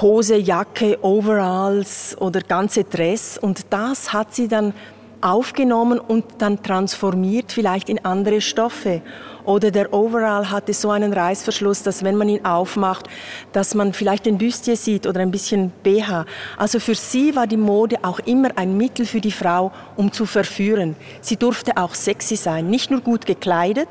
Hose, 0.00 0.36
Jacke, 0.38 0.98
Overalls 1.02 2.16
oder 2.18 2.40
ganze 2.40 2.84
Dress 2.84 3.36
und 3.36 3.66
das 3.68 4.14
hat 4.14 4.34
sie 4.34 4.48
dann 4.48 4.72
aufgenommen 5.22 5.98
und 5.98 6.24
dann 6.38 6.62
transformiert 6.62 7.52
vielleicht 7.52 7.88
in 7.88 8.04
andere 8.04 8.40
Stoffe. 8.40 9.02
Oder 9.44 9.70
der 9.70 9.92
Overall 9.92 10.50
hatte 10.50 10.72
so 10.72 10.90
einen 10.90 11.12
Reißverschluss, 11.12 11.82
dass 11.82 12.04
wenn 12.04 12.16
man 12.16 12.28
ihn 12.28 12.44
aufmacht, 12.44 13.06
dass 13.52 13.74
man 13.74 13.92
vielleicht 13.92 14.26
ein 14.28 14.38
Büstchen 14.38 14.76
sieht 14.76 15.06
oder 15.06 15.20
ein 15.20 15.30
bisschen 15.30 15.72
BH. 15.82 16.26
Also 16.56 16.78
für 16.78 16.94
sie 16.94 17.34
war 17.34 17.46
die 17.46 17.56
Mode 17.56 17.96
auch 18.02 18.20
immer 18.20 18.50
ein 18.56 18.76
Mittel 18.76 19.04
für 19.04 19.20
die 19.20 19.32
Frau, 19.32 19.72
um 19.96 20.12
zu 20.12 20.26
verführen. 20.26 20.94
Sie 21.20 21.36
durfte 21.36 21.76
auch 21.76 21.94
sexy 21.94 22.36
sein, 22.36 22.70
nicht 22.70 22.90
nur 22.90 23.00
gut 23.00 23.26
gekleidet, 23.26 23.88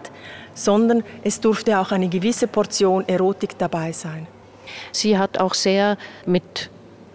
sondern 0.53 1.03
es 1.23 1.39
durfte 1.39 1.79
auch 1.79 1.91
eine 1.91 2.07
gewisse 2.07 2.47
Portion 2.47 3.07
Erotik 3.07 3.57
dabei 3.57 3.91
sein. 3.91 4.27
Sie 4.91 5.17
hat 5.17 5.37
auch 5.37 5.53
sehr 5.53 5.97
mit 6.25 6.69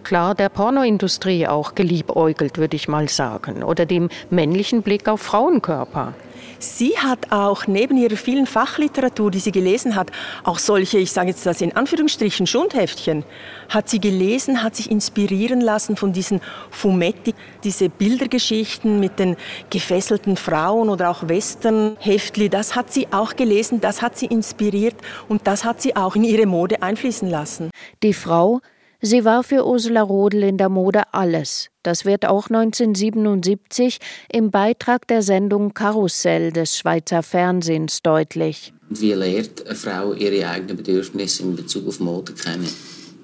klar 0.07 0.35
der 0.35 0.47
Pornoindustrie 0.47 1.47
auch 1.47 1.75
geliebäugelt, 1.75 2.57
würde 2.57 2.77
ich 2.77 2.87
mal 2.87 3.09
sagen, 3.09 3.61
oder 3.61 3.85
dem 3.85 4.07
männlichen 4.29 4.81
Blick 4.81 5.09
auf 5.09 5.21
Frauenkörper. 5.21 6.13
Sie 6.59 6.97
hat 6.97 7.33
auch 7.33 7.67
neben 7.67 7.97
ihrer 7.97 8.15
vielen 8.15 8.47
Fachliteratur, 8.47 9.31
die 9.31 9.39
sie 9.39 9.51
gelesen 9.51 9.97
hat, 9.97 10.11
auch 10.45 10.59
solche, 10.59 10.97
ich 10.97 11.11
sage 11.11 11.27
jetzt 11.27 11.45
das 11.45 11.59
in 11.59 11.75
Anführungsstrichen, 11.75 12.47
Schundheftchen, 12.47 13.25
hat 13.67 13.89
sie 13.89 13.99
gelesen, 13.99 14.63
hat 14.63 14.77
sich 14.77 14.89
inspirieren 14.89 15.59
lassen 15.59 15.97
von 15.97 16.13
diesen 16.13 16.39
Fumetti, 16.71 17.35
diese 17.65 17.89
Bildergeschichten 17.89 19.01
mit 19.01 19.19
den 19.19 19.35
gefesselten 19.69 20.37
Frauen 20.37 20.87
oder 20.87 21.09
auch 21.09 21.27
Westernheftli, 21.27 22.47
das 22.47 22.77
hat 22.77 22.93
sie 22.93 23.07
auch 23.11 23.35
gelesen, 23.35 23.81
das 23.81 24.01
hat 24.01 24.17
sie 24.17 24.27
inspiriert 24.27 24.95
und 25.27 25.47
das 25.47 25.65
hat 25.65 25.81
sie 25.81 25.97
auch 25.97 26.15
in 26.15 26.23
ihre 26.23 26.45
Mode 26.45 26.81
einfließen 26.81 27.29
lassen. 27.29 27.71
Die 28.01 28.13
Frau 28.13 28.61
Sie 29.01 29.25
war 29.25 29.43
für 29.43 29.67
Ursula 29.67 30.01
Rodel 30.01 30.41
in 30.41 30.57
der 30.57 30.69
Mode 30.69 31.03
alles. 31.13 31.69
Das 31.83 32.03
wird 32.03 32.25
auch 32.25 32.49
1977 32.49 33.99
im 34.31 34.49
Beitrag 34.49 35.07
der 35.07 35.21
Sendung 35.21 35.75
Karussell 35.75 36.51
des 36.51 36.77
Schweizer 36.77 37.21
Fernsehens 37.21 38.01
deutlich. 38.01 38.73
Wie 38.89 39.13
lernt 39.13 39.67
eine 39.67 39.75
Frau 39.75 40.13
ihre 40.13 40.49
eigenen 40.49 40.77
Bedürfnisse 40.77 41.43
in 41.43 41.55
Bezug 41.55 41.87
auf 41.87 41.99
Mode 41.99 42.33
kennen? 42.33 42.67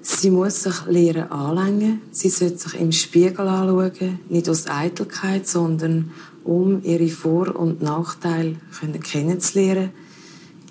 Sie 0.04 0.30
muss 0.30 0.62
sich 0.62 0.86
lernen 0.86 1.32
anlängen. 1.32 2.02
Sie 2.12 2.30
sollte 2.30 2.58
sich 2.58 2.80
im 2.80 2.92
Spiegel 2.92 3.48
anschauen, 3.48 4.20
nicht 4.30 4.50
aus 4.50 4.68
Eitelkeit, 4.68 5.48
sondern 5.48 6.12
um 6.44 6.84
ihre 6.84 7.08
Vor- 7.08 7.56
und 7.56 7.82
Nachteile 7.82 8.58
kennenzulernen, 9.02 9.90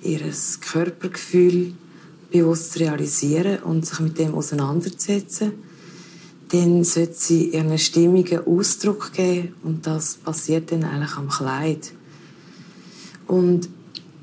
ihr 0.02 0.20
Körpergefühl 0.60 1.72
bewusst 2.32 2.80
realisieren 2.80 3.62
und 3.62 3.86
sich 3.86 4.00
mit 4.00 4.18
dem 4.18 4.34
auseinandersetzen, 4.34 5.52
dann 6.48 6.84
sollte 6.84 7.14
sie 7.14 7.48
ihren 7.50 7.78
Stimmungen 7.78 8.46
Ausdruck 8.46 9.12
geben 9.12 9.54
und 9.62 9.86
das 9.86 10.16
passiert 10.16 10.72
dann 10.72 10.84
eigentlich 10.84 11.16
am 11.16 11.28
Kleid. 11.28 11.92
Und 13.26 13.68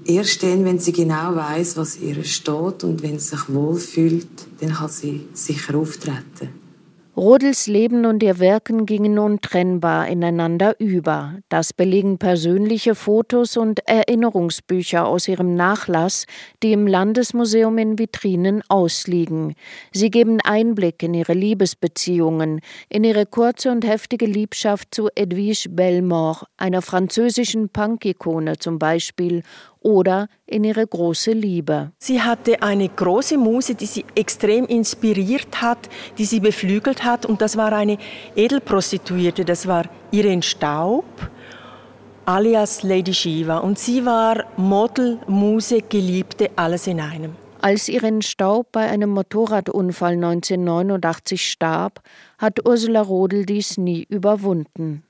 erst 0.05 0.43
dann, 0.43 0.65
wenn 0.65 0.79
sie 0.79 0.91
genau 0.91 1.35
weiß, 1.35 1.77
was 1.77 1.99
ihr 1.99 2.23
steht 2.23 2.83
und 2.83 3.01
wenn 3.01 3.17
sie 3.17 3.29
sich 3.35 3.49
wohlfühlt, 3.49 4.27
dann 4.59 4.73
kann 4.73 4.89
sie 4.89 5.27
sicher 5.33 5.75
auftreten. 5.75 6.58
Rodels 7.19 7.67
Leben 7.67 8.05
und 8.05 8.23
ihr 8.23 8.39
Wirken 8.39 8.85
gingen 8.85 9.19
untrennbar 9.19 10.07
ineinander 10.07 10.79
über. 10.79 11.33
Das 11.49 11.73
belegen 11.73 12.17
persönliche 12.17 12.95
Fotos 12.95 13.57
und 13.57 13.85
Erinnerungsbücher 13.89 15.05
aus 15.05 15.27
ihrem 15.27 15.53
Nachlass, 15.53 16.27
die 16.63 16.71
im 16.71 16.87
Landesmuseum 16.87 17.77
in 17.77 17.99
Vitrinen 17.99 18.63
ausliegen. 18.69 19.55
Sie 19.91 20.11
geben 20.11 20.39
Einblick 20.45 21.03
in 21.03 21.13
ihre 21.13 21.33
Liebesbeziehungen, 21.33 22.61
in 22.87 23.03
ihre 23.03 23.25
kurze 23.25 23.69
und 23.69 23.85
heftige 23.85 24.25
Liebschaft 24.25 24.95
zu 24.95 25.09
Edwige 25.13 25.67
Bellemort, 25.71 26.45
einer 26.55 26.81
französischen 26.81 27.67
Punk-Ikone 27.67 28.59
zum 28.59 28.79
Beispiel, 28.79 29.43
oder 29.81 30.27
in 30.45 30.63
ihre 30.63 30.85
große 30.85 31.31
Liebe. 31.31 31.91
Sie 31.99 32.21
hatte 32.21 32.61
eine 32.61 32.89
große 32.89 33.37
Muse, 33.37 33.75
die 33.75 33.85
sie 33.85 34.05
extrem 34.15 34.65
inspiriert 34.65 35.61
hat, 35.61 35.89
die 36.17 36.25
sie 36.25 36.39
beflügelt 36.39 37.03
hat 37.03 37.25
und 37.25 37.41
das 37.41 37.57
war 37.57 37.71
eine 37.73 37.97
Edelprostituierte, 38.35 39.45
das 39.45 39.67
war 39.67 39.85
Irene 40.11 40.43
Staub 40.43 41.05
alias 42.29 42.83
Lady 42.83 43.11
Shiva 43.11 43.57
und 43.57 43.79
sie 43.79 44.05
war 44.05 44.45
Model, 44.55 45.17
Muse, 45.25 45.81
Geliebte, 45.81 46.51
alles 46.55 46.85
in 46.85 46.99
einem. 46.99 47.35
Als 47.59 47.89
Irene 47.89 48.21
Staub 48.21 48.71
bei 48.71 48.87
einem 48.87 49.09
Motorradunfall 49.09 50.13
1989 50.13 51.49
starb, 51.49 52.03
hat 52.37 52.65
Ursula 52.67 53.01
Rodel 53.01 53.47
dies 53.47 53.79
nie 53.79 54.05
überwunden. 54.07 55.03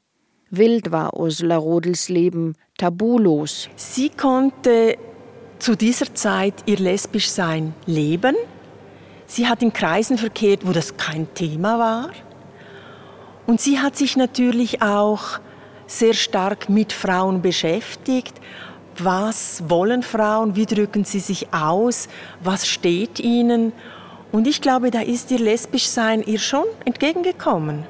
Wild 0.52 0.92
war 0.92 1.16
Ursula 1.20 1.58
Rodels 1.58 2.10
Leben, 2.10 2.56
tabulos. 2.78 3.70
Sie 3.76 4.10
konnte 4.10 4.98
zu 5.60 5.76
dieser 5.76 6.14
Zeit 6.16 6.56
ihr 6.66 6.78
lesbisch 6.78 7.30
Sein 7.30 7.76
leben. 7.86 8.36
Sie 9.28 9.48
hat 9.48 9.62
in 9.62 9.72
Kreisen 9.72 10.18
verkehrt, 10.18 10.66
wo 10.66 10.72
das 10.72 10.98
kein 10.98 11.32
Thema 11.36 11.78
war. 11.78 12.10
Und 13.46 13.62
sie 13.62 13.80
hat 13.80 13.96
sich 13.96 14.18
natürlich 14.18 14.82
auch 14.82 15.40
sehr 15.86 16.14
stark 16.14 16.68
mit 16.68 16.94
Frauen 16.94 17.44
beschäftigt. 17.44 18.34
Was 18.98 19.64
wollen 19.68 20.02
Frauen? 20.02 20.56
Wie 20.56 20.66
drücken 20.66 21.04
sie 21.04 21.20
sich 21.20 21.54
aus? 21.54 22.10
Was 22.44 22.68
steht 22.68 23.20
ihnen? 23.20 23.72
Und 24.32 24.48
ich 24.48 24.62
glaube, 24.62 24.90
da 24.90 25.02
ist 25.02 25.30
ihr 25.30 25.40
lesbisch 25.40 25.88
Sein 25.88 26.24
ihr 26.24 26.40
schon 26.40 26.66
entgegengekommen. 26.86 27.86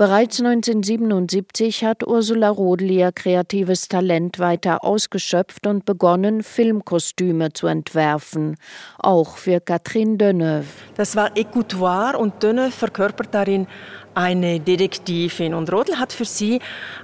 Bereits 0.00 0.40
1977 0.40 1.84
hat 1.84 2.06
Ursula 2.06 2.48
Rodel 2.48 2.90
ihr 2.90 3.12
kreatives 3.12 3.86
Talent 3.86 4.38
weiter 4.38 4.82
ausgeschöpft 4.82 5.66
und 5.66 5.84
begonnen, 5.84 6.42
Filmkostüme 6.42 7.52
zu 7.52 7.66
entwerfen, 7.66 8.56
auch 8.96 9.36
für 9.36 9.60
Catherine 9.60 10.16
Deneuve. 10.16 10.64
Das 10.94 11.16
war 11.16 11.36
Écoutoire 11.36 12.16
und 12.16 12.42
Deneuve 12.42 12.70
verkörpert 12.70 13.28
darin 13.32 13.66
eine 14.14 14.58
Detektivin. 14.58 15.52
Und 15.52 15.70
Rodel 15.70 15.98
hat 15.98 16.14
für 16.14 16.24
sie 16.24 16.60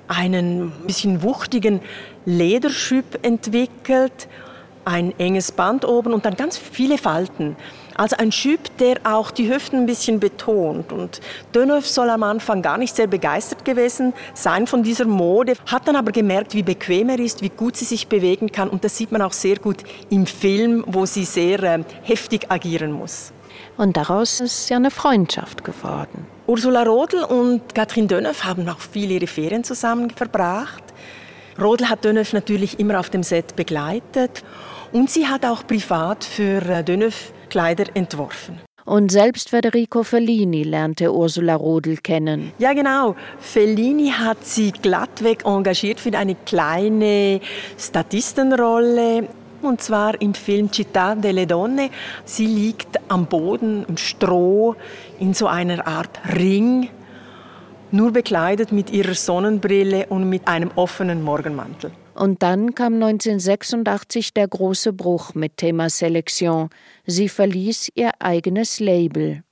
einen 0.08 0.72
bisschen 0.86 1.22
wuchtigen 1.22 1.82
Lederschüpp 2.24 3.18
entwickelt, 3.20 4.26
ein 4.86 5.12
enges 5.18 5.52
Band 5.52 5.84
oben 5.84 6.14
und 6.14 6.24
dann 6.24 6.34
ganz 6.34 6.56
viele 6.56 6.96
Falten. 6.96 7.56
Also 7.96 8.16
ein 8.16 8.30
Schüb, 8.30 8.60
der 8.78 8.98
auch 9.04 9.30
die 9.30 9.52
Hüften 9.52 9.80
ein 9.80 9.86
bisschen 9.86 10.20
betont. 10.20 10.92
Und 10.92 11.20
Deneuve 11.54 11.86
soll 11.86 12.10
am 12.10 12.22
Anfang 12.22 12.60
gar 12.60 12.76
nicht 12.76 12.94
sehr 12.94 13.06
begeistert 13.06 13.64
gewesen 13.64 14.12
sein 14.34 14.66
von 14.66 14.82
dieser 14.82 15.06
Mode, 15.06 15.54
hat 15.66 15.88
dann 15.88 15.96
aber 15.96 16.12
gemerkt, 16.12 16.54
wie 16.54 16.62
bequem 16.62 17.08
er 17.08 17.18
ist, 17.18 17.42
wie 17.42 17.48
gut 17.48 17.76
sie 17.76 17.86
sich 17.86 18.06
bewegen 18.08 18.52
kann. 18.52 18.68
Und 18.68 18.84
das 18.84 18.96
sieht 18.96 19.12
man 19.12 19.22
auch 19.22 19.32
sehr 19.32 19.56
gut 19.56 19.78
im 20.10 20.26
Film, 20.26 20.84
wo 20.86 21.06
sie 21.06 21.24
sehr 21.24 21.62
äh, 21.62 21.84
heftig 22.02 22.50
agieren 22.50 22.92
muss. 22.92 23.32
Und 23.78 23.96
daraus 23.96 24.40
ist 24.40 24.68
ja 24.68 24.76
eine 24.76 24.90
Freundschaft 24.90 25.64
geworden. 25.64 26.26
Ursula 26.46 26.82
Rodel 26.82 27.24
und 27.24 27.74
Catherine 27.74 28.06
Deneuve 28.06 28.44
haben 28.44 28.68
auch 28.68 28.78
viele 28.78 29.14
ihre 29.14 29.26
Ferien 29.26 29.64
zusammen 29.64 30.10
verbracht. 30.10 30.82
Rodel 31.60 31.88
hat 31.88 32.04
Deneuve 32.04 32.34
natürlich 32.34 32.78
immer 32.78 33.00
auf 33.00 33.08
dem 33.08 33.22
Set 33.22 33.56
begleitet 33.56 34.44
und 34.92 35.10
sie 35.10 35.26
hat 35.26 35.46
auch 35.46 35.66
privat 35.66 36.24
für 36.24 36.62
äh, 36.68 36.84
Deneuve 36.84 37.16
Kleider 37.56 37.86
entworfen. 37.94 38.60
Und 38.84 39.10
selbst 39.10 39.48
Federico 39.48 40.02
Fellini 40.02 40.62
lernte 40.62 41.10
Ursula 41.10 41.54
Rodel 41.54 41.96
kennen. 41.96 42.52
Ja, 42.58 42.74
genau. 42.74 43.16
Fellini 43.38 44.10
hat 44.10 44.44
sie 44.44 44.72
glattweg 44.72 45.46
engagiert 45.46 45.98
für 45.98 46.12
eine 46.18 46.34
kleine 46.34 47.40
Statistenrolle. 47.78 49.28
Und 49.62 49.80
zwar 49.80 50.20
im 50.20 50.34
Film 50.34 50.66
Città 50.70 51.14
delle 51.18 51.46
Donne. 51.46 51.88
Sie 52.26 52.46
liegt 52.46 53.00
am 53.08 53.24
Boden 53.24 53.86
im 53.88 53.96
Stroh 53.96 54.76
in 55.18 55.32
so 55.32 55.46
einer 55.46 55.86
Art 55.86 56.20
Ring, 56.36 56.90
nur 57.90 58.12
bekleidet 58.12 58.70
mit 58.70 58.90
ihrer 58.90 59.14
Sonnenbrille 59.14 60.08
und 60.10 60.28
mit 60.28 60.46
einem 60.46 60.72
offenen 60.74 61.22
Morgenmantel. 61.22 61.90
Und 62.16 62.42
dann 62.42 62.74
kam 62.74 62.94
1986 62.94 64.32
der 64.32 64.48
große 64.48 64.94
Bruch 64.94 65.34
mit 65.34 65.58
Thema 65.58 65.90
Selektion. 65.90 66.70
Sie 67.04 67.28
verließ 67.28 67.90
ihr 67.94 68.10
eigenes 68.20 68.80
Label. 68.80 69.42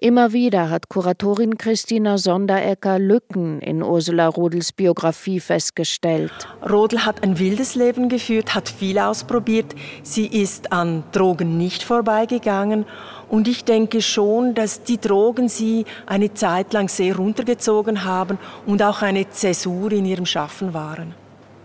Immer 0.00 0.32
wieder 0.32 0.70
hat 0.70 0.88
Kuratorin 0.88 1.58
Christina 1.58 2.16
Sonderecker 2.16 2.98
Lücken 2.98 3.60
in 3.60 3.82
Ursula 3.82 4.28
Rodels 4.28 4.72
Biografie 4.72 5.38
festgestellt. 5.38 6.32
Rodel 6.66 7.04
hat 7.04 7.22
ein 7.22 7.38
wildes 7.38 7.74
Leben 7.74 8.08
geführt, 8.08 8.54
hat 8.54 8.70
viel 8.70 8.98
ausprobiert. 8.98 9.74
Sie 10.02 10.26
ist 10.26 10.72
an 10.72 11.04
Drogen 11.12 11.58
nicht 11.58 11.82
vorbeigegangen. 11.82 12.86
Und 13.28 13.48
ich 13.48 13.64
denke 13.64 14.00
schon, 14.00 14.54
dass 14.54 14.82
die 14.82 14.98
Drogen 14.98 15.50
sie 15.50 15.84
eine 16.06 16.32
Zeit 16.32 16.72
lang 16.72 16.88
sehr 16.88 17.16
runtergezogen 17.16 18.04
haben 18.04 18.38
und 18.64 18.82
auch 18.82 19.02
eine 19.02 19.28
Zäsur 19.28 19.92
in 19.92 20.06
ihrem 20.06 20.24
Schaffen 20.24 20.72
waren 20.72 21.14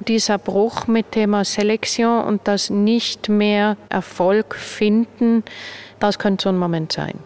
dieser 0.07 0.37
Bruch 0.37 0.87
mit 0.87 1.11
Thema 1.11 1.43
Selektion 1.45 2.23
und 2.23 2.41
das 2.47 2.69
nicht 2.69 3.29
mehr 3.29 3.77
Erfolg 3.89 4.55
finden, 4.55 5.43
das 5.99 6.19
könnte 6.19 6.43
so 6.43 6.49
ein 6.49 6.57
Moment 6.57 6.91
sein. 6.91 7.19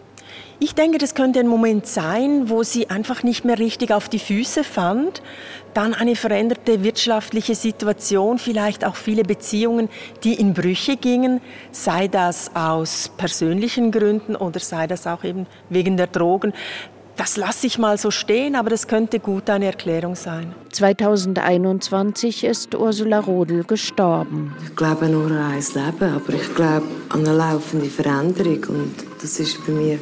Ich 0.60 0.74
denke, 0.74 0.98
das 0.98 1.14
könnte 1.14 1.40
ein 1.40 1.48
Moment 1.48 1.86
sein, 1.86 2.48
wo 2.48 2.62
sie 2.62 2.88
einfach 2.88 3.22
nicht 3.22 3.44
mehr 3.44 3.58
richtig 3.58 3.92
auf 3.92 4.08
die 4.08 4.18
Füße 4.18 4.64
fand. 4.64 5.20
Dann 5.74 5.94
eine 5.94 6.14
veränderte 6.14 6.84
wirtschaftliche 6.84 7.54
Situation, 7.54 8.38
vielleicht 8.38 8.84
auch 8.84 8.94
viele 8.94 9.24
Beziehungen, 9.24 9.88
die 10.22 10.34
in 10.34 10.54
Brüche 10.54 10.96
gingen, 10.96 11.40
sei 11.72 12.06
das 12.08 12.52
aus 12.54 13.10
persönlichen 13.16 13.90
Gründen 13.90 14.36
oder 14.36 14.60
sei 14.60 14.86
das 14.86 15.06
auch 15.06 15.24
eben 15.24 15.46
wegen 15.70 15.96
der 15.96 16.06
Drogen 16.06 16.54
das 17.16 17.36
lasse 17.36 17.66
ich 17.66 17.78
mal 17.78 17.96
so 17.98 18.10
stehen, 18.10 18.56
aber 18.56 18.70
das 18.70 18.88
könnte 18.88 19.20
gut 19.20 19.48
eine 19.48 19.66
Erklärung 19.66 20.14
sein. 20.14 20.54
2021 20.72 22.44
ist 22.44 22.74
Ursula 22.74 23.20
Rodel 23.20 23.64
gestorben. 23.64 24.54
Ich 24.64 24.74
glaube 24.74 25.08
nur 25.08 25.26
an 25.26 25.52
ein 25.52 25.64
Leben, 25.74 26.14
aber 26.14 26.32
ich 26.32 26.54
glaube 26.54 26.86
an 27.10 27.26
eine 27.26 27.36
laufende 27.36 27.86
Veränderung 27.86 28.62
und 28.68 28.94
das 29.22 29.38
ist 29.38 29.64
bei 29.66 29.72
mir 29.72 29.98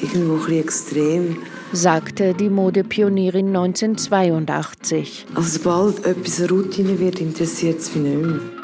irgendwo 0.00 0.34
ein 0.34 0.38
bisschen 0.38 0.60
extrem. 0.60 1.36
Sagte 1.72 2.32
die 2.32 2.48
Modepionierin 2.48 3.48
1982. 3.48 5.26
Also 5.34 5.58
sobald 5.58 6.06
etwas 6.06 6.40
eine 6.40 6.48
Routine 6.48 6.98
wird, 6.98 7.20
interessiert 7.20 7.80
es 7.80 7.94
mich 7.94 8.04
nicht 8.04 8.26
mehr. 8.26 8.57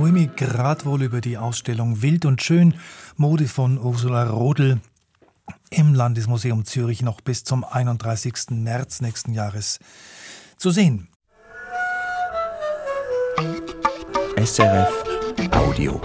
Noemi 0.00 0.30
gerade 0.34 0.86
wohl 0.86 1.02
über 1.02 1.20
die 1.20 1.36
Ausstellung 1.36 2.00
Wild 2.00 2.24
und 2.24 2.40
Schön 2.40 2.72
Mode 3.16 3.46
von 3.46 3.76
Ursula 3.76 4.30
Rodel 4.30 4.80
im 5.68 5.92
Landesmuseum 5.92 6.64
Zürich 6.64 7.02
noch 7.02 7.20
bis 7.20 7.44
zum 7.44 7.64
31. 7.64 8.48
März 8.48 9.02
nächsten 9.02 9.34
Jahres 9.34 9.78
zu 10.56 10.70
sehen. 10.70 11.08
SRF 14.42 15.04
Audio. 15.52 16.00